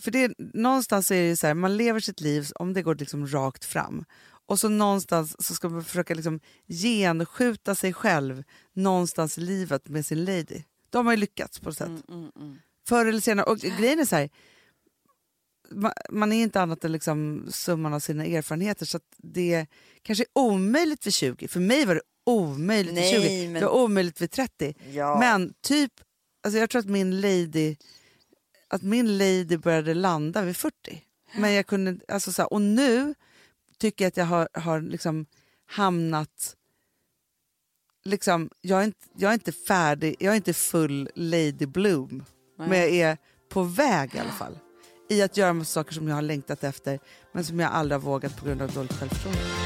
[0.01, 2.95] För det, någonstans är det ju så här, man lever sitt liv om det går
[2.95, 4.05] liksom rakt fram.
[4.49, 10.07] Och så någonstans så ska man försöka liksom genskjuta sig själv någonstans i livet med
[10.07, 10.63] sin lady.
[10.91, 11.89] Då har ju lyckats på något sätt.
[12.09, 13.47] mm, Förr eller senare.
[13.47, 14.31] Och grejen är så här,
[15.71, 19.67] ma- man är inte annat än liksom summan av sina erfarenheter så att det
[20.03, 21.49] kanske är omöjligt vid 20.
[21.49, 23.45] För mig var det omöjligt Nej, vid 20.
[23.49, 24.75] men- Det var omöjligt vid 30.
[24.93, 25.19] Ja.
[25.21, 25.93] Men typ,
[26.43, 27.77] alltså jag tror att min lady
[28.69, 31.03] att min lady började landa vid 40.
[31.35, 33.15] Men jag kunde, alltså så här, och nu
[33.79, 35.27] tycker jag att jag har, har liksom
[35.67, 36.57] hamnat...
[38.05, 42.25] Liksom, jag, är inte, jag är inte färdig, jag är inte full lady bloom.
[42.59, 42.69] Nej.
[42.69, 44.59] Men jag är på väg i alla fall.
[45.09, 46.99] I att göra saker som jag har längtat efter
[47.33, 49.66] men som jag aldrig har vågat på grund av dåligt självförtroende.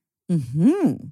[0.31, 1.11] Mm-hmm.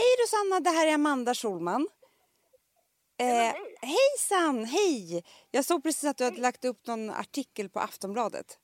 [0.00, 1.88] Hej Rosanna, det här är Amanda Schulman.
[3.18, 5.24] Eh, hejsan, hej!
[5.50, 8.58] Jag såg precis att du hade lagt upp någon artikel på Aftonbladet.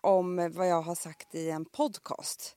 [0.00, 2.56] Om eh, vad jag har sagt i en podcast.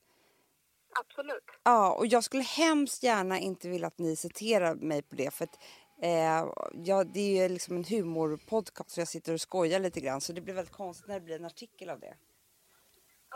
[0.99, 1.43] Absolut.
[1.63, 5.43] Ja, och jag skulle hemskt gärna inte vilja att ni citerar mig på det för
[5.43, 5.59] att
[6.01, 10.21] eh, ja, det är ju liksom en humorpodcast så jag sitter och skojar lite grann
[10.21, 12.17] så det blir väldigt konstigt när det blir en artikel av det.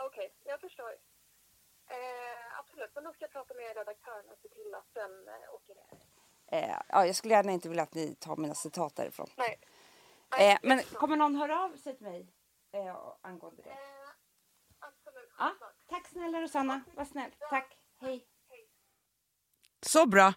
[0.06, 0.90] Okej, jag förstår.
[1.90, 5.54] Eh, absolut, men då ska jag prata med redaktören och se till att den eh,
[5.54, 5.86] åker ner.
[6.52, 9.26] Eh, ja, jag skulle gärna inte vilja att ni tar mina citat därifrån.
[9.36, 9.60] Nej.
[10.38, 12.32] Eh, men kommer någon höra av sig till mig
[12.72, 13.70] eh, angående det?
[13.70, 13.76] Eh,
[14.78, 15.74] absolut, Ja, självklart.
[15.88, 17.30] tack snälla Rosanna, vad snäll.
[17.50, 18.26] Tack, hej.
[19.82, 20.32] Så bra!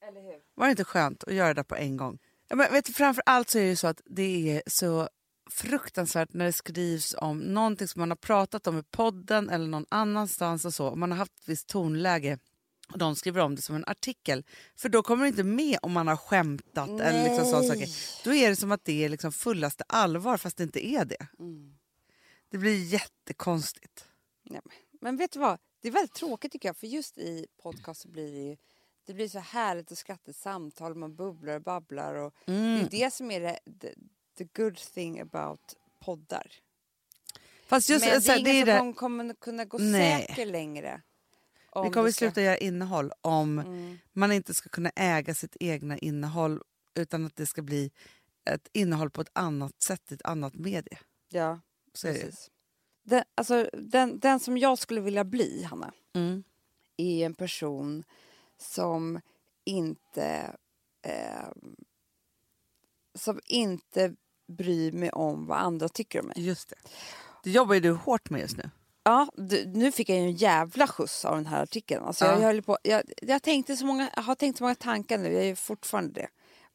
[0.00, 0.42] Eller hur?
[0.54, 2.18] Var det inte skönt att göra det på en gång?
[2.48, 5.08] Ja, men vet du, framför allt så är det ju så att det är så
[5.46, 9.86] fruktansvärt när det skrivs om någonting som man har pratat om i podden eller någon
[9.88, 10.86] annanstans och så.
[10.86, 12.38] Och man har haft ett visst tonläge
[12.92, 14.44] och de skriver om det som en artikel.
[14.76, 17.88] För då kommer det inte med om man har skämtat eller liksom sådana saker.
[18.24, 21.26] Då är det som att det är liksom fullaste allvar fast det inte är det.
[22.50, 24.08] Det blir jättekonstigt.
[24.42, 24.60] Nej,
[25.00, 25.58] men- vet du vad?
[25.80, 28.56] Det är väldigt tråkigt tycker jag för just i podcast så blir det ju
[29.06, 32.88] det blir så härligt och skrattigt samtal, man bubblar och babblar och det är ju
[32.90, 33.94] det som är det, the,
[34.36, 35.60] the good thing about
[36.00, 36.52] poddar.
[37.66, 40.26] Fast just Men här, det är ingen det, som kommer kunna gå Nej.
[40.26, 41.02] säker längre.
[41.74, 43.98] vi om kommer det ska- sluta göra innehåll om Mm.
[44.12, 46.62] man inte ska kunna äga sitt egna innehåll
[46.94, 47.90] utan att det ska bli
[48.44, 50.98] ett innehåll på ett annat sätt, i ett annat medie.
[51.28, 51.60] Ja,
[51.94, 52.12] Så det.
[52.14, 52.50] precis.
[53.02, 56.44] Den, alltså, den, den som jag skulle vilja bli, Hanna, Mm.
[56.96, 58.04] är en person
[58.58, 59.20] som
[59.64, 60.56] inte
[61.02, 61.48] eh,
[63.14, 64.14] som inte
[64.46, 66.46] bryr mig om vad andra tycker om mig.
[66.46, 66.76] Just det.
[67.42, 68.70] Det jobbar ju du hårt med just nu.
[69.02, 72.04] Ja, du, nu fick jag ju en jävla skjuts av den här artikeln.
[72.04, 72.42] Alltså jag, Ja.
[72.42, 75.42] höll på, jag, jag, tänkte så många, jag har tänkt så många tankar nu, jag
[75.42, 76.28] är ju fortfarande det,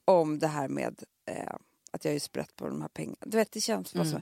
[0.06, 1.54] om det här med eh,
[1.92, 3.18] att jag är sprätt på de här pengarna.
[3.26, 4.22] Du vet, det känns bara så.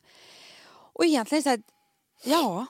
[0.73, 1.61] Och egentligen så här,
[2.23, 2.65] ja,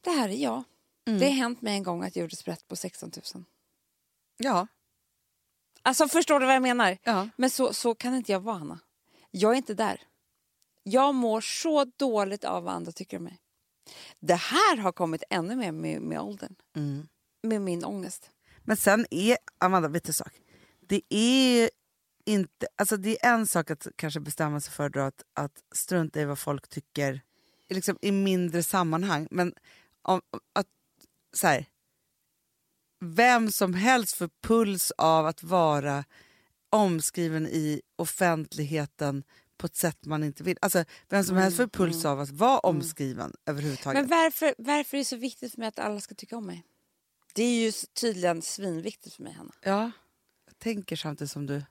[0.00, 0.62] det här är jag.
[1.04, 3.44] Det har hänt mig en gång att jag gjorde sprätt på 16 000.
[4.36, 4.66] Ja.
[5.82, 6.98] Alltså förstår du vad jag menar?
[7.02, 7.28] ja.
[7.36, 8.78] Men så, så kan inte jag vara, Hanna.
[9.30, 10.00] Jag är inte där.
[10.82, 13.38] Jag mår så dåligt av vad andra tycker om mig.
[14.20, 16.54] Det här har kommit ännu mer med, med åldern.
[16.76, 17.08] Mm.
[17.42, 18.30] Med min ångest.
[18.58, 20.32] Men sen är, Amanda, vet du en sak?
[20.80, 21.70] Det är
[22.24, 26.20] inte, alltså det är en sak att kanske bestämma sig för då att, att strunta
[26.20, 27.20] i vad folk tycker
[27.68, 29.28] liksom i mindre sammanhang.
[29.30, 29.54] Men
[30.02, 30.20] om,
[30.52, 30.66] att,
[31.32, 31.66] så här,
[33.00, 36.04] vem som helst får puls av att vara
[36.70, 39.24] omskriven i offentligheten
[39.60, 40.58] på ett sätt man inte vill.
[40.60, 44.00] Alltså, vem som helst får puls av att vara omskriven överhuvudtaget.
[44.00, 46.64] Men varför, varför är det så viktigt för mig att alla ska tycka om mig?
[47.34, 49.54] Det är ju tydligen svinviktigt för mig, Hanna.
[49.62, 49.90] Ja,
[50.46, 51.62] jag tänker samtidigt som du...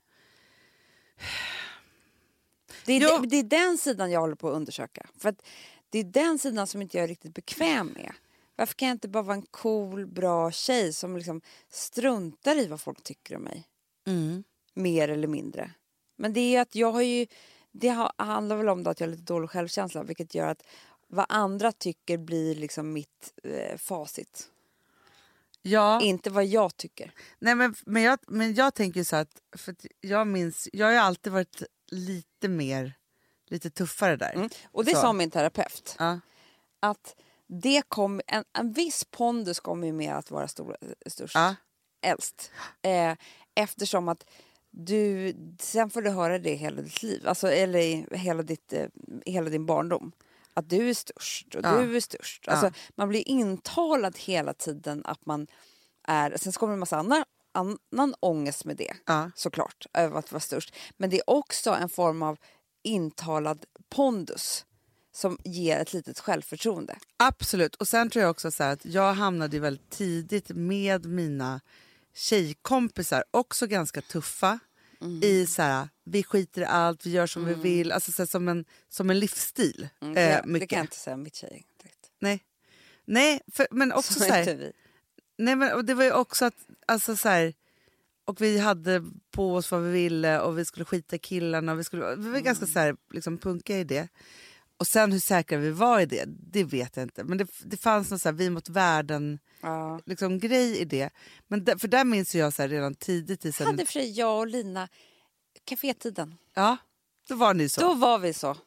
[2.85, 5.09] Det är, det, det är den sidan jag håller på att undersöka.
[5.17, 5.41] För att
[5.89, 8.13] det är den sidan som inte jag är riktigt bekväm med.
[8.55, 12.81] Varför kan jag inte bara vara en cool, bra tjej som liksom struntar i vad
[12.81, 13.67] folk tycker om mig?
[14.07, 14.43] Mm.
[14.73, 15.71] Mer eller mindre.
[16.17, 17.27] Men det är ju att jag har ju...
[17.71, 20.63] Det ha- handlar väl om att jag har lite dålig självkänsla vilket gör att
[21.07, 24.49] vad andra tycker blir liksom mitt eh, facit.
[25.61, 26.01] Ja.
[26.01, 27.13] Inte vad jag tycker.
[27.39, 30.93] Nej, men, men, jag, men jag tänker så att, för att jag minns, jag har
[30.93, 32.93] alltid varit lite mer,
[33.47, 34.33] lite tuffare där.
[34.33, 34.49] Mm.
[34.71, 35.01] Och det Så.
[35.01, 35.95] sa min terapeut.
[35.99, 36.19] Ja.
[36.79, 37.15] Att
[37.47, 41.35] det kom, en, en viss pondus kommer ju med att vara stor, störst.
[41.35, 41.55] Ja.
[42.01, 42.51] äldst.
[42.81, 43.15] Eh,
[43.55, 44.25] eftersom att
[44.71, 48.87] du, sen får du höra det hela ditt liv, alltså, eller hela, ditt, eh,
[49.25, 50.11] hela din barndom.
[50.53, 51.81] Att du är störst och Ja.
[51.81, 52.43] du är störst.
[52.47, 52.51] Ja.
[52.53, 55.47] Alltså, man blir intalad hela tiden att man,
[56.07, 59.31] är, sen kommer det en massa annan, annan ångest med det Ja.
[59.35, 60.75] såklart, över att vara störst.
[60.97, 62.37] Men det är också en form av
[62.83, 64.65] intalad pondus
[65.11, 66.97] som ger ett litet självförtroende.
[67.17, 67.75] Absolut.
[67.75, 71.61] Och sen tror jag också så att jag hamnade väldigt tidigt med mina
[72.19, 74.59] tjejkompisar, också ganska tuffa,
[75.01, 75.23] Mm.
[75.23, 78.27] i så här, vi skiter i allt, vi gör som vi vill, alltså så här,
[78.27, 79.87] som, en, som en livsstil.
[80.01, 80.69] Mm, eh, det, det mycket.
[80.69, 81.65] kan jag inte säga om mitt tjej.
[82.19, 82.43] Nej.
[83.05, 84.71] Nej, för, men också Så så är här.
[85.37, 86.55] Nej, men det var ju också att,
[86.85, 87.53] alltså så här,
[88.25, 91.71] och vi hade på oss vad vi ville och vi skulle skita i killarna.
[91.71, 94.07] Och vi, skulle, vi var ganska så här, liksom punkiga i det.
[94.79, 97.23] Och sen hur säkra vi var i det, det vet jag inte.
[97.23, 99.99] Men det, det fanns någon så här, vi mot världen Ja.
[100.05, 101.09] liksom, grej i det.
[101.47, 104.11] Men där, för där minns jag så här, redan tidigt i sen, Hade för sig
[104.11, 104.89] jag och Lina
[105.65, 106.37] kafétiden.
[106.53, 106.77] Ja,
[107.27, 107.81] då var ni så.
[107.81, 108.57] Då var vi så.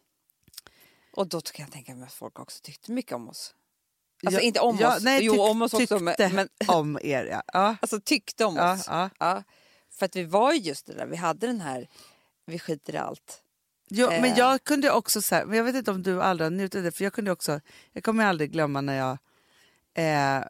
[1.12, 3.55] Och då kan jag tänka mig att folk också tyckte mycket om oss.
[4.27, 5.98] Alltså Ja, inte om ja, oss, nej, jo om oss också.
[5.98, 7.42] tyckte Men, men om er, ja.
[7.53, 7.77] ja.
[7.81, 8.85] alltså tyckte om oss.
[9.90, 11.88] För att vi var ju just det där, vi hade den här,
[12.46, 13.41] vi skiter i allt.
[13.94, 14.38] Jo, men Eh.
[14.38, 16.83] jag kunde också, så här, men jag vet inte om du aldrig har njutit av
[16.83, 17.61] det, för jag kunde också,
[17.92, 19.18] jag kommer aldrig glömma när jag,
[19.94, 20.44] eh,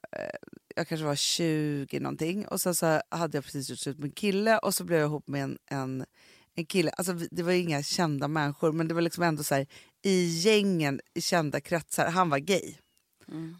[0.76, 4.12] jag kanske var 20 någonting och så, så hade jag precis gjort slut med en
[4.12, 6.04] kille och så blev jag ihop med en, en,
[6.54, 9.66] en kille, alltså det var inga kända människor men det var liksom ändå så här,
[10.02, 12.74] i gängen, i kända kretsar, han var gay.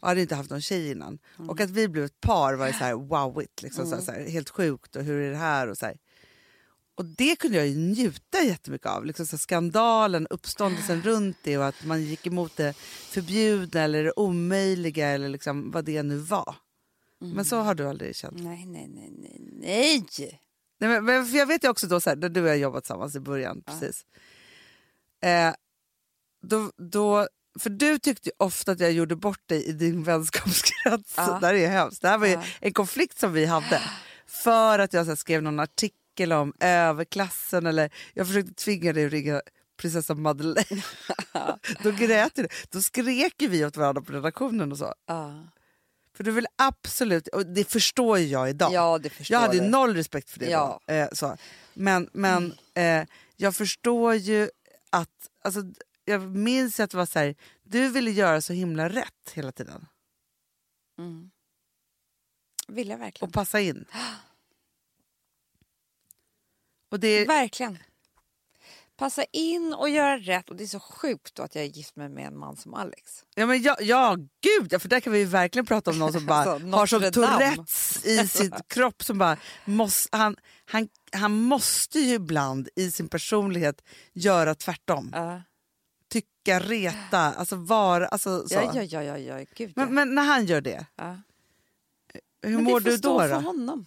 [0.01, 1.19] Och hade inte haft någon tjej innan.
[1.49, 4.31] Och att vi blev ett par var ju så här wowigt, liksom, här, så här,
[4.31, 5.97] helt sjukt och hur är det här och så här.
[6.95, 9.07] Och det kunde jag ju njuta jättemycket av.
[9.07, 12.77] Liksom så skandalen, uppståndelsen runt det och att man gick emot det
[13.11, 16.55] förbjudna eller det omöjliga eller liksom vad det nu var.
[17.21, 18.39] Men så har du aldrig känt?
[18.43, 20.39] Nej, nej, nej, nej, nej.
[20.81, 22.85] Nej, men, men, jag vet ju också då, så här, när du och jag jobbat
[22.85, 23.63] tillsammans i början.
[23.67, 24.05] Precis.
[25.25, 25.55] Eh,
[26.43, 27.29] då, då,
[27.61, 31.15] för du tyckte ofta att jag gjorde bort dig i din vänskapskrets.
[31.17, 31.39] Ja.
[31.41, 32.03] Det här är hemskt.
[32.03, 32.43] Det här var Ja.
[32.61, 33.83] en konflikt som vi hade.
[34.27, 39.07] För att jag så här, skrev någon artikel om överklassen eller jag försökte tvinga dig
[39.07, 39.43] att ringa
[39.77, 40.83] prinsessa Madeleine.
[41.83, 42.49] då grät du.
[42.71, 44.95] Då skrek vi åt varandra på redaktionen och så.
[45.07, 45.45] Ja,
[46.17, 48.73] För du vill absolut, och det förstår ju jag idag.
[48.73, 49.69] ja det förstår Jag hade du.
[49.69, 50.81] noll respekt för det Ja.
[50.87, 50.93] då.
[50.95, 51.37] Eh, så.
[51.75, 53.05] Men, men eh,
[53.37, 54.51] jag förstår ju
[54.91, 55.09] att...
[55.45, 55.63] Alltså,
[56.05, 59.87] jag minns att det var så här, du ville göra så himla rätt hela tiden.
[60.99, 61.31] Mm.
[62.69, 63.29] Vill jag verkligen.
[63.29, 63.85] Och passa in.
[66.93, 67.79] Och det, Verkligen.
[68.97, 70.51] Passa in och göra rätt.
[70.51, 72.75] Och det är så sjukt då att jag är gift med, med en man som
[72.75, 73.25] Alex.
[73.35, 76.27] ja, men ja, ja, gud ja, för där kan vi verkligen prata om någon som
[76.27, 77.13] bara Alltså, har som.
[77.13, 79.05] Tourettes i sin kropp.
[79.05, 85.11] Som bara måste, han, han, han måste ju ibland i sin personlighet göra tvärtom.
[85.15, 85.43] Ja,
[86.09, 88.07] Tycka, reta, alltså vara...
[88.07, 88.55] Alltså, så.
[88.55, 89.45] ja, ja, ja, ja, ja.
[89.55, 89.85] Gud, ja.
[89.85, 91.17] Men, men när han gör det, ja.
[92.43, 93.19] hur Men mår det får du stå då?
[93.21, 93.41] för då?
[93.41, 93.87] honom.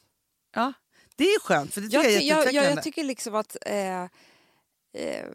[0.55, 0.73] Ja,
[1.15, 2.81] det är skönt, för det tycker Jag, jag, är ty- jag, jag, jätteutvecklande.
[2.81, 3.57] tycker liksom att...
[3.65, 4.03] Eh,
[4.93, 5.25] eh,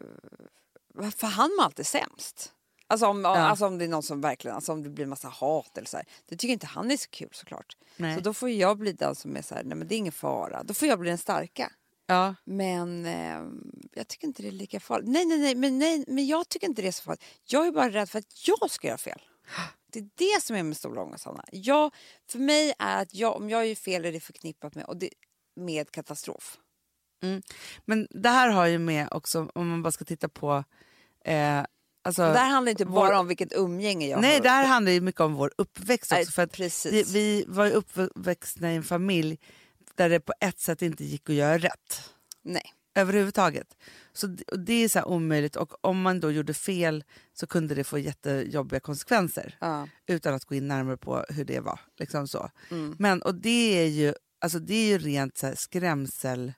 [1.15, 2.53] för han var alltid sämst.
[2.87, 5.77] Alltså om, alltså om det är någon som verkligen, alltså om det blir massa hat
[5.77, 6.05] eller så här.
[6.25, 7.77] Det tycker inte han är så kul såklart.
[7.97, 8.15] Nej.
[8.15, 10.11] Så då får jag bli den som är så här, nej men det är ingen
[10.11, 10.63] fara.
[10.63, 11.71] Då får jag bli den starka.
[12.05, 12.35] ja.
[12.45, 13.41] Men eh,
[13.93, 15.09] jag tycker inte det är lika farligt.
[15.09, 17.23] Nej, nej, nej, men, nej, men jag tycker inte det är så farligt.
[17.45, 19.21] Jag är bara rädd för att jag ska göra fel.
[19.91, 21.43] Det är det som är min stora ångest, Hanna.
[21.51, 21.93] Jag,
[22.29, 25.09] för mig är att jag, om jag gör fel är det förknippat med, och det,
[25.61, 26.57] med katastrof.
[27.85, 30.63] Men det här har ju med också, om man bara ska titta på...
[31.25, 31.63] Eh,
[32.03, 34.43] alltså, det här handlar inte bara vår- om vilket umgänge jag nej, har.
[34.43, 36.31] det här handlar ju mycket om vår uppväxt Nej, också.
[36.31, 39.39] För vi, vi var ju uppväxta i en familj
[39.95, 42.09] där det på ett sätt inte gick att göra rätt.
[42.43, 42.73] Nej.
[42.95, 43.77] överhuvudtaget.
[44.13, 47.75] Så det, det är så här omöjligt och om man då gjorde fel så kunde
[47.75, 49.87] det få jättejobbiga konsekvenser Ja.
[50.07, 51.79] utan att gå in närmare på hur det var.
[51.97, 52.49] Liksom så.
[52.71, 52.95] Mm.
[52.99, 56.53] Men, och det är ju, alltså det är ju rent så här skrämsel...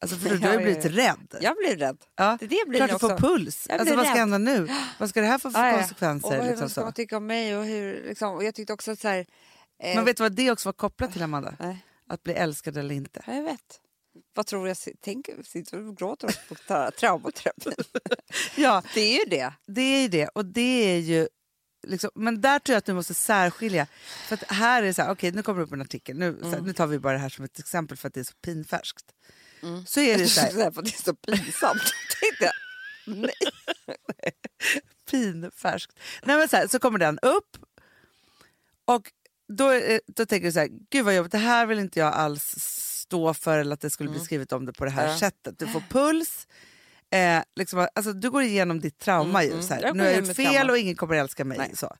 [0.00, 1.36] Alltså för du har ju blivit rädd.
[1.40, 1.98] Jag blir rädd.
[2.16, 3.66] Ja, Det det blir Klart du får puls.
[3.70, 4.18] Jag Alltså, vad ska rädd.
[4.20, 4.68] hända nu?
[4.98, 5.78] Vad ska det här få för ja.
[5.78, 6.28] konsekvenser?
[6.30, 7.56] Och vad, liksom ska man tycka om mig?
[7.56, 9.26] Och hur, liksom, och jag tyckte också att så här...
[9.82, 11.54] Eh, Men vet du vad det också var kopplat till Amanda?
[11.60, 13.22] nej, Att bli älskad eller inte.
[13.26, 13.80] jag vet.
[14.34, 15.42] Vad tror du jag tänker?
[15.42, 17.72] Sitter och gråter på tra- traumaterapin?
[18.56, 19.52] Ja, Det är ju det.
[19.66, 20.28] Det är ju det.
[20.28, 21.28] Och det är ju
[21.88, 23.86] liksom, men där tror jag att du måste särskilja.
[24.28, 26.52] För att här är så här, okej nu kommer det upp en artikel, nu, Mm.
[26.52, 28.34] här, nu tar vi bara det här som ett exempel för att det är så
[28.44, 29.04] pinfärskt.
[29.86, 31.82] Så är det så här, För att det är så pinsamt.
[32.20, 32.52] Tänkte jag.
[33.16, 33.30] Nej.
[35.10, 35.98] pinfärskt.
[36.24, 37.56] Nej, men så, här, så kommer den upp
[38.84, 39.12] och
[39.48, 42.14] då, är- då tänker du så här, gud vad jobbigt, det här vill inte jag
[42.14, 45.18] alls stå för eller att det skulle bli skrivet om det på det här Mm.
[45.18, 45.58] Sättet.
[45.58, 46.46] Du får puls.
[47.10, 49.62] Eh, liksom, alltså, du går igenom ditt trauma ju.
[49.62, 49.82] Så här.
[49.82, 50.72] Jag Nu har jag gjort fel trauma.
[50.72, 51.58] och ingen kommer älska mig.
[51.58, 51.70] Nej.
[51.74, 51.96] Så.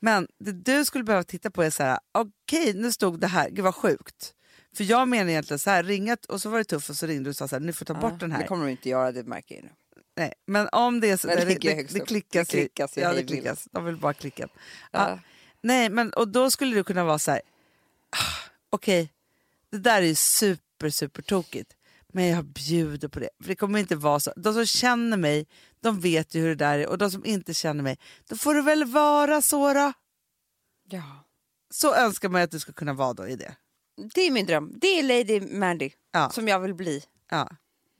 [0.00, 3.50] Men det du skulle behöva titta på är så här, okej nu stod det här,
[3.50, 4.34] gud vad sjukt.
[4.76, 7.24] För jag menar egentligen så här, ringat och så var det tufft och så ringde
[7.24, 8.38] du och sa så här, nu får ta bort den här.
[8.38, 9.70] Det kommer de inte göra, det märker jag nu.
[10.16, 12.00] Nej, men om det är så, det det, det, klickas, Det
[12.48, 13.68] klickas i, ja, det klickas.
[13.70, 14.48] De vill bara klicka.
[14.90, 15.08] Ja.
[15.10, 15.18] Ja.
[15.60, 17.40] Nej, men och då skulle du kunna vara så här,
[18.10, 19.12] ah, okej,
[19.70, 21.76] det där är ju super, super tokigt.
[22.12, 23.28] Men jag bjuder på det.
[23.40, 24.32] För det kommer inte vara så.
[24.36, 25.46] De som känner mig,
[25.80, 26.86] de vet ju hur det där är.
[26.86, 27.98] Och de som inte känner mig,
[28.28, 29.92] då får det väl vara så då.
[30.90, 31.24] Ja.
[31.74, 33.56] Så önskar man att du ska kunna vara då i det.
[34.14, 34.72] Det är min dröm.
[34.76, 36.30] Det är Lady Mandy Ja.
[36.30, 37.04] som jag vill bli.
[37.30, 37.48] Ja.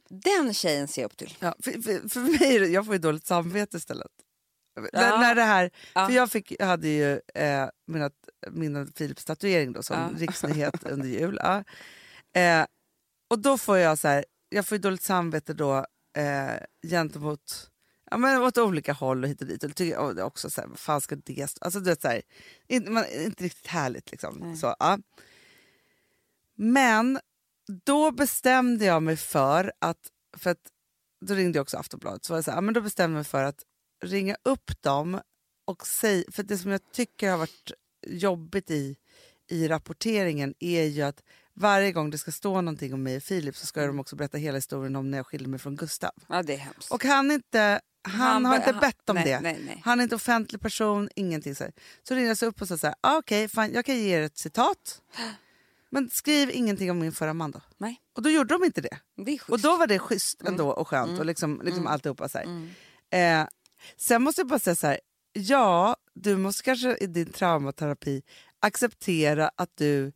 [0.09, 1.37] Den tjejen ser jag upp till.
[1.41, 4.11] Ja, för, för, för mig, jag får ju dåligt samvete istället.
[4.93, 5.71] När, när det här.
[5.93, 8.11] För jag, fick, jag hade ju eh, mina,
[8.51, 11.39] min Philips tatuering då, som riksnyhet under jul.
[11.39, 12.65] Eh,
[13.33, 16.57] och då får jag så här, jag får ju dåligt samvete då eh,
[16.91, 17.71] gentemot
[18.11, 19.65] Ja, men åt olika håll och hit och dit.
[19.65, 21.65] Och tycker jag också så här, vad fan ska det stå?
[21.65, 22.23] Alltså du vet så här,
[22.69, 24.57] inte, man, inte riktigt härligt liksom.
[24.57, 24.99] Så, ja.
[26.55, 27.21] Men
[27.85, 29.99] då bestämde jag mig för att,
[30.37, 30.71] för att
[31.21, 33.19] då ringde jag också Aftonbladet, så var det så här, ja, men då bestämde jag
[33.19, 33.63] mig för att
[34.05, 35.21] ringa upp dem
[35.65, 37.73] och säga, för det som jag tycker har varit
[38.07, 38.97] jobbigt i,
[39.51, 41.23] i rapporteringen är ju att
[41.55, 44.39] varje gång det ska stå någonting om mig och Filip så ska de också berätta
[44.39, 46.11] hela historien om när jag skilde mig från Gustav.
[46.29, 46.91] Ja, det är hemskt.
[46.91, 49.41] Och han, inte, han, Han har inte han- bett om nej, det.
[49.41, 49.83] nej, nej.
[49.85, 51.55] Han är inte offentlig person, ingenting.
[51.55, 51.73] Så, här.
[52.09, 54.39] så ringde jag så upp och här, ah, okej, fan, jag kan ge er ett
[54.39, 55.03] citat.
[55.91, 57.61] Men skriv ingenting om min förra man då.
[57.79, 58.99] Nej, Och då gjorde de inte det.
[59.17, 59.39] det.
[59.49, 62.47] Och då var det schysst ändå och skönt och liksom, liksom alltihopa så här.
[63.41, 63.47] Eh,
[63.97, 65.01] sen måste jag bara säga så här,
[65.33, 68.23] ja, du måste kanske i din traumaterapi
[68.61, 70.13] acceptera att du,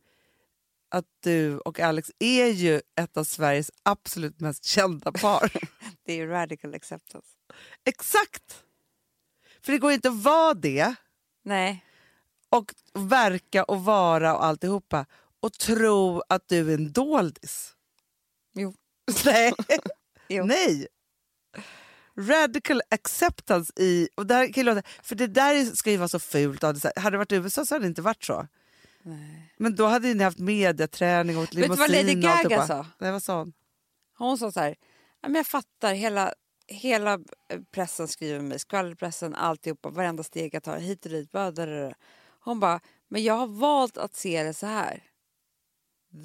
[0.89, 5.51] att du och Alex är ju ett av Sveriges absolut mest kända par.
[6.05, 7.27] Det är ju radical acceptance.
[7.85, 8.63] Exakt!
[9.61, 10.95] För det går inte att vara det
[11.43, 11.83] Nej,
[12.49, 15.05] och verka och vara och alltihopa
[15.39, 17.75] och tro att du är en doldis.
[18.55, 18.73] jo.
[19.25, 19.53] Nej.
[20.29, 20.45] Jo.
[20.45, 20.87] Nej.
[22.19, 24.09] Radical acceptance i...
[24.15, 26.61] Och det här kan låta, för det där ska ju vara så fult.
[26.63, 28.47] Hade det varit i USA så hade det inte varit så.
[29.57, 32.85] Men då hade ni haft mediaträning och åt Vet du vad limousin Lady Gaga sa?
[32.97, 33.53] Nej, vad sa hon?
[34.17, 34.75] Hon sa så här,
[35.21, 36.33] "Ja, men jag fattar, hela,
[36.67, 41.31] hela eh, pressen skriver mig, skvallerpressen, alltihopa, varenda steg jag tar, hit och dit.
[41.31, 41.95] Där."
[42.39, 45.03] Hon bara, men jag har valt att se det så här.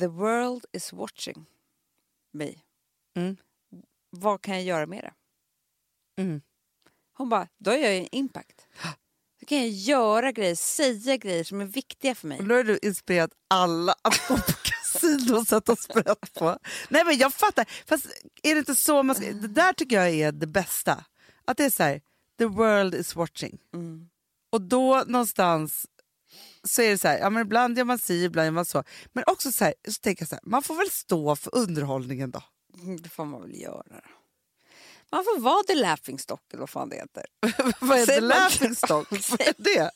[0.00, 1.46] The world is watching
[2.32, 2.54] me.
[3.16, 3.36] Mm.
[4.10, 5.14] Vad kan jag göra med det?
[6.22, 6.42] Mm.
[7.12, 8.66] Hon bara, då har jag en impact.
[9.42, 12.38] Då kan jag göra grejer, säga grejer som är viktiga för mig.
[12.38, 16.58] Och då har du inspirerat alla att gå på kasino och sätta sprätt på.
[16.88, 17.66] Nej men jag fattar.
[17.86, 18.06] Fast
[18.42, 21.04] är det inte så man ska, Det där tycker jag är det bästa.
[21.44, 22.00] Att det är så här,
[22.38, 23.58] the world is watching.
[23.74, 24.08] Mm.
[24.52, 25.86] Och då någonstans
[26.64, 28.84] så är det så här, ja men ibland gör man si, ibland gör man så.
[29.12, 32.30] Men också så här, så tänker jag så här, man får väl stå för underhållningen
[32.30, 32.42] då.
[32.82, 34.00] Mm, Det får man väl göra.
[35.12, 37.24] Man får vara the laughing stock eller vad fan det heter.
[37.80, 39.06] Vad är man- laughingstock?
[39.30, 39.90] Vad är det?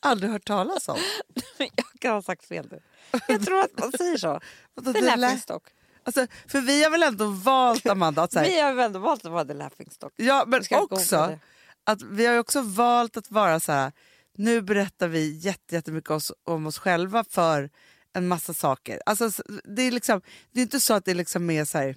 [0.00, 0.98] Aldrig hört talas om.
[1.58, 2.80] Jag kan ha sagt fel nu.
[3.28, 4.40] Jag tror att man säger så.
[4.84, 5.62] The the la- laughing stock.
[6.04, 8.98] Alltså, för vi har väl ändå valt Amanda att så här, Vi har väl ändå
[8.98, 10.12] valt att vara the laughing stock.
[10.16, 11.38] Ja, men också
[11.84, 13.92] att vi har också valt att vara så här.
[14.36, 17.70] Nu berättar vi jätte- jättemycket oss, om oss själva för
[18.12, 19.02] en massa saker.
[19.06, 19.30] Alltså,
[19.64, 20.20] det, är liksom,
[20.52, 21.96] det är inte så att det liksom är så här...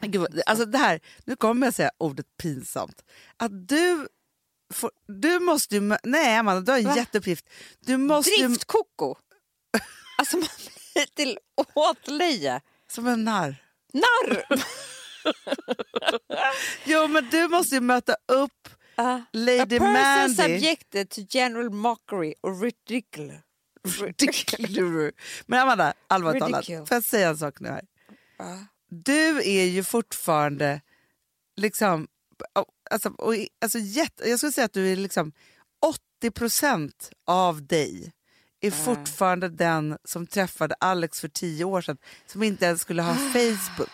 [0.00, 3.04] Gud, alltså det här, nu kommer jag säga ordet pinsamt.
[3.36, 4.08] Att du,
[4.74, 5.96] får, du måste ju...
[6.02, 6.96] Nej Amanda, du har en Va?
[6.96, 7.48] jätteuppgift.
[7.80, 9.14] Du måste Driftkoko.
[10.18, 10.48] Alltså man
[10.94, 11.38] blir till
[11.74, 12.60] åtlöje.
[12.90, 13.56] som en narr.
[13.92, 14.44] Narr!
[16.84, 18.68] Jo men du måste ju möta upp
[18.98, 20.34] Uh, Lady a person Mandy.
[20.36, 23.42] subjected to general mockery or ridicule.
[25.46, 26.86] Men Amanda, allvarligt talat, Ridicule.
[26.86, 27.84] får jag säga en sak nu här?
[28.38, 28.58] Ja.
[28.94, 30.80] Du är ju fortfarande
[31.56, 32.08] liksom,
[32.90, 35.32] alltså, och, alltså jätte, jag skulle säga att du är liksom
[36.22, 36.92] 80%
[37.26, 38.12] av dig
[38.60, 43.14] är fortfarande den som träffade Alex för tio år sedan som inte ens skulle ha
[43.32, 43.90] Facebook.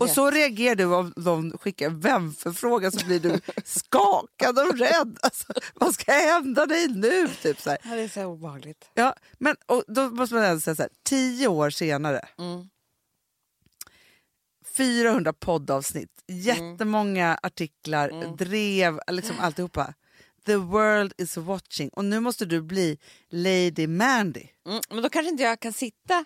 [0.00, 5.18] Och så reagerar du om de skickar en vänförfrågan så blir du skakad och rädd.
[5.22, 7.28] Alltså, vad ska hända dig nu?
[7.42, 7.78] Typ så här.
[7.96, 8.90] Det är så obehagligt.
[8.94, 12.28] Ja, men och då måste man ändå säga så här, tio år senare.
[12.38, 12.68] Mm.
[14.80, 18.36] 400 poddavsnitt, jättemånga artiklar, Mm.
[18.36, 19.94] drev, liksom alltihopa.
[20.46, 22.98] The world is watching och nu måste du bli
[23.30, 24.46] Lady Mandy.
[24.68, 26.24] Mm, men då kanske inte jag kan sitta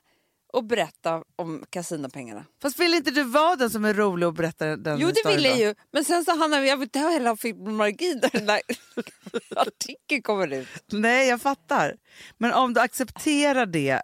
[0.52, 2.44] och berätta om kasinopengarna.
[2.62, 5.30] Fast vill inte du vara den som är rolig och berättar den Jo, det då?
[5.48, 5.74] jag ju.
[5.92, 6.68] Men sen så hamnade vi...
[6.68, 8.60] Jag vill inte ha hela fibromyalgi där den där
[9.56, 10.68] artikeln kommer ut.
[10.92, 11.96] Nej, jag fattar.
[12.38, 14.02] Men om du accepterar det,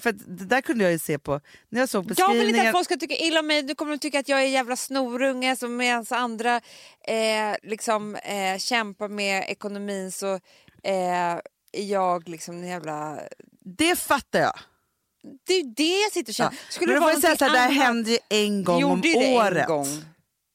[0.00, 2.66] för det där kunde jag ju se på när jag såg Jag vill inte beskrivningen.
[2.66, 3.62] att folk ska tycka illa om mig.
[3.62, 6.56] Nu kommer de tycka att jag är en jävla snorunge som medan andra
[7.06, 10.34] eh, liksom, eh, kämpar med ekonomin så
[10.82, 11.40] eh,
[11.72, 13.20] är jag liksom en jävla...
[13.60, 14.58] Det fattar jag.
[15.46, 16.52] Det är ju det jag sitter och känner.
[16.52, 16.72] Ja.
[16.72, 19.58] Skulle Men det vara säga så här, det här händer ju en gång om året.
[19.58, 20.04] en gång.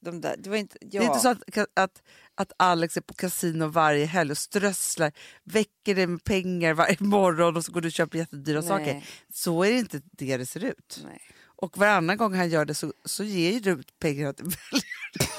[0.01, 0.77] De där, det inte...
[0.81, 0.99] Ja.
[0.99, 2.01] Det är inte så att, att,
[2.35, 5.11] att Alex är på kasino varje helg och strösslar,
[5.43, 8.67] väcker dig med pengar varje morgon och så går du och köper jättedyra Nej.
[8.67, 9.05] saker.
[9.33, 11.01] Så är det inte det det ser ut.
[11.03, 11.21] Nej.
[11.57, 14.85] Och varannan gång han gör det så, så ger ju du ut pengar till väljare.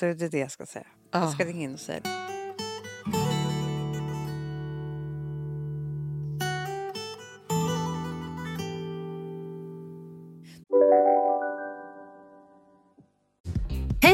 [0.00, 0.86] Det är det jag ska säga.
[1.10, 2.27] Jag ska ringa in och säga det.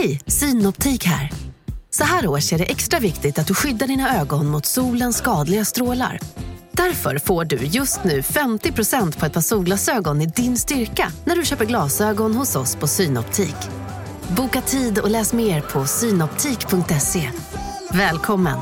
[0.04, 1.30] Hej, Synoptik här.
[1.90, 5.64] Så här års är det extra viktigt att du skyddar dina ögon mot solens skadliga
[5.64, 6.18] strålar.
[6.72, 11.44] Därför får du just nu 50% på ett par solglasögon i din styrka när du
[11.44, 13.56] köper glasögon hos oss på Synoptik.
[14.36, 17.30] Boka tid och läs mer på synoptik.se.
[17.90, 18.58] Välkommen!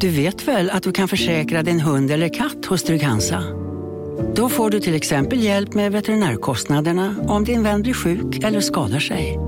[0.00, 3.42] Du vet väl att du kan försäkra din hund eller katt hos Trygg-Hansa?
[4.34, 9.00] Då får du till exempel hjälp med veterinärkostnaderna om din vän blir sjuk eller skadar
[9.00, 9.38] sig.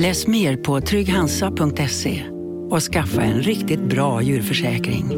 [0.00, 2.24] Läs mer på trygghansa.se
[2.70, 5.08] och skaffa en riktigt bra djurförsäkring.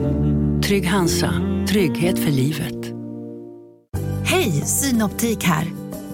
[0.62, 1.34] Trygg Hansa,
[1.68, 2.92] trygghet för livet.
[4.24, 5.66] Hej, Synoptik här.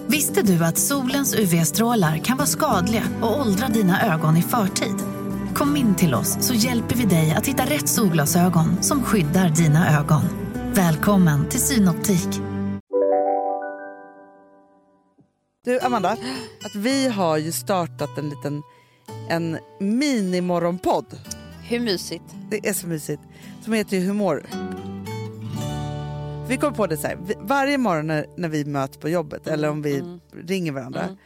[0.07, 4.95] Visste du att solens UV-strålar kan vara skadliga och åldra dina ögon i förtid?
[5.53, 9.99] Kom in till oss så hjälper vi dig att hitta rätt solglasögon som skyddar dina
[9.99, 10.23] ögon.
[10.73, 12.46] Välkommen till Synoptik.
[15.67, 16.17] Du Amanda,
[16.63, 18.63] att vi har ju startat en liten
[19.29, 21.19] en minimorgonpodd.
[21.69, 22.23] Hur mysigt?
[22.49, 23.21] Det är så mysigt.
[23.63, 24.45] Som heter ju Humor.
[26.49, 29.69] Vi kommer på det så här, varje morgon när, när vi möts på jobbet eller
[29.69, 30.03] om vi
[30.33, 31.17] ringer varandra.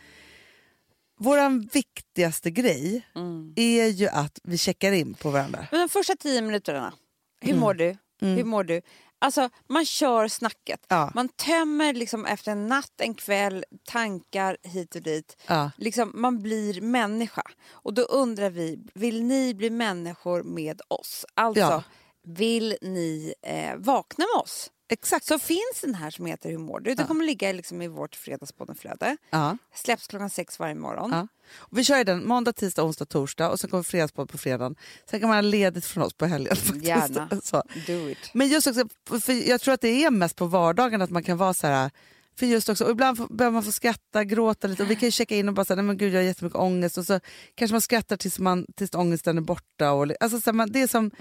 [1.19, 3.07] Vår viktigaste grej
[3.55, 5.67] är ju att vi checkar in på varandra.
[5.71, 6.93] Men de första tio minuterna,
[7.41, 7.59] hur Mm.
[7.61, 7.95] mår du?
[8.21, 8.81] Hur mår du?
[9.23, 10.85] Alltså, man kör snacket.
[10.87, 11.11] Ja.
[11.15, 15.37] Man tömmer liksom efter en natt, en kväll, tankar hit och dit.
[15.47, 15.71] Ja.
[15.77, 17.43] Liksom, man blir människa.
[17.71, 21.25] Och då undrar vi, vill ni bli människor med oss?
[21.33, 21.83] Alltså, Ja.
[22.27, 24.71] Vill ni eh, vakna med oss?
[24.91, 25.25] Exakt.
[25.25, 26.95] Så finns den här som heter Hur mår du?
[26.95, 29.17] Den kommer ligga liksom i vårt fredagspoddenflöde.
[29.29, 29.57] Ja.
[29.75, 31.11] Släpps klockan sex varje morgon.
[31.11, 31.27] Ja.
[31.55, 34.75] Och vi kör den måndag, tisdag, onsdag, torsdag och sen kommer fredagspodd på fredagen.
[35.09, 36.55] Sen kan man ha ledigt från oss på helgen.
[36.55, 36.85] faktiskt.
[36.85, 37.29] Gärna.
[37.43, 37.63] Så.
[37.87, 38.17] Do it.
[38.33, 38.85] Men just också,
[39.21, 41.91] för jag tror att det är mest på vardagen att man kan vara så här.
[42.35, 45.11] För just också, och ibland behöver man få skratta, gråta lite och vi kan ju
[45.11, 47.19] checka in och bara säga nej men gud jag har jättemycket ångest och så
[47.55, 49.91] kanske man skrattar tills, man, tills ångesten är borta.
[49.91, 51.11] Och, alltså, så man, det är som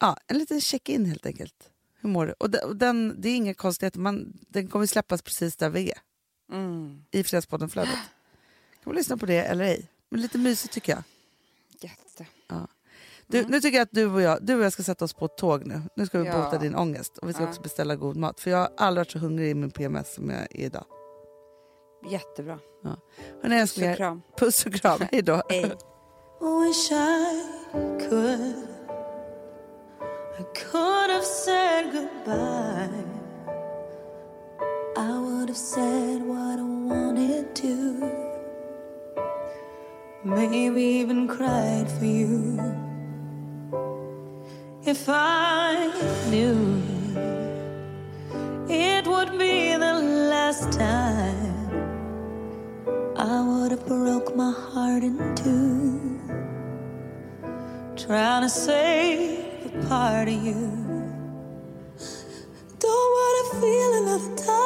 [0.00, 1.70] ja, en liten check-in helt enkelt.
[2.00, 2.32] Hur mår du?
[2.32, 5.90] Och, de, och den, det är inga konstigheter, man, den kommer släppas precis där vi
[5.90, 5.98] är.
[6.52, 7.04] Mm.
[7.10, 7.94] I Fredagspodden-flödet.
[7.94, 9.90] Kan man lyssna på det eller ej?
[10.08, 11.02] Men lite mysigt tycker jag.
[11.80, 12.26] Jätte.
[13.28, 15.24] Du, Nu tycker jag att du och, jag, du och jag ska sätta oss på
[15.24, 15.82] ett tåg nu.
[15.96, 16.44] Nu ska vi Ja.
[16.44, 17.48] bota din ångest och vi ska Ja.
[17.48, 18.40] också beställa god mat.
[18.40, 20.84] För jag har aldrig varit så hungrig i min PMS som jag är idag.
[22.10, 22.58] Jättebra.
[22.82, 22.98] Hörni,
[23.42, 24.22] Puss älsklingar, och kram.
[24.38, 25.00] puss och kram.
[25.12, 25.42] Hej då.
[25.48, 25.72] Hej.
[30.38, 30.96] I could.
[31.16, 32.90] Have said goodbye.
[34.98, 37.72] I would have said what I wanted to.
[40.22, 42.60] Maybe even cried for you.
[44.84, 45.90] If I
[46.28, 46.82] knew
[48.68, 49.94] it would be the
[50.32, 51.70] last time,
[53.16, 56.20] I would have broke my heart in two
[57.96, 59.45] trying to save
[59.88, 60.54] part of you.
[62.78, 64.65] Don't wanna feel another touch.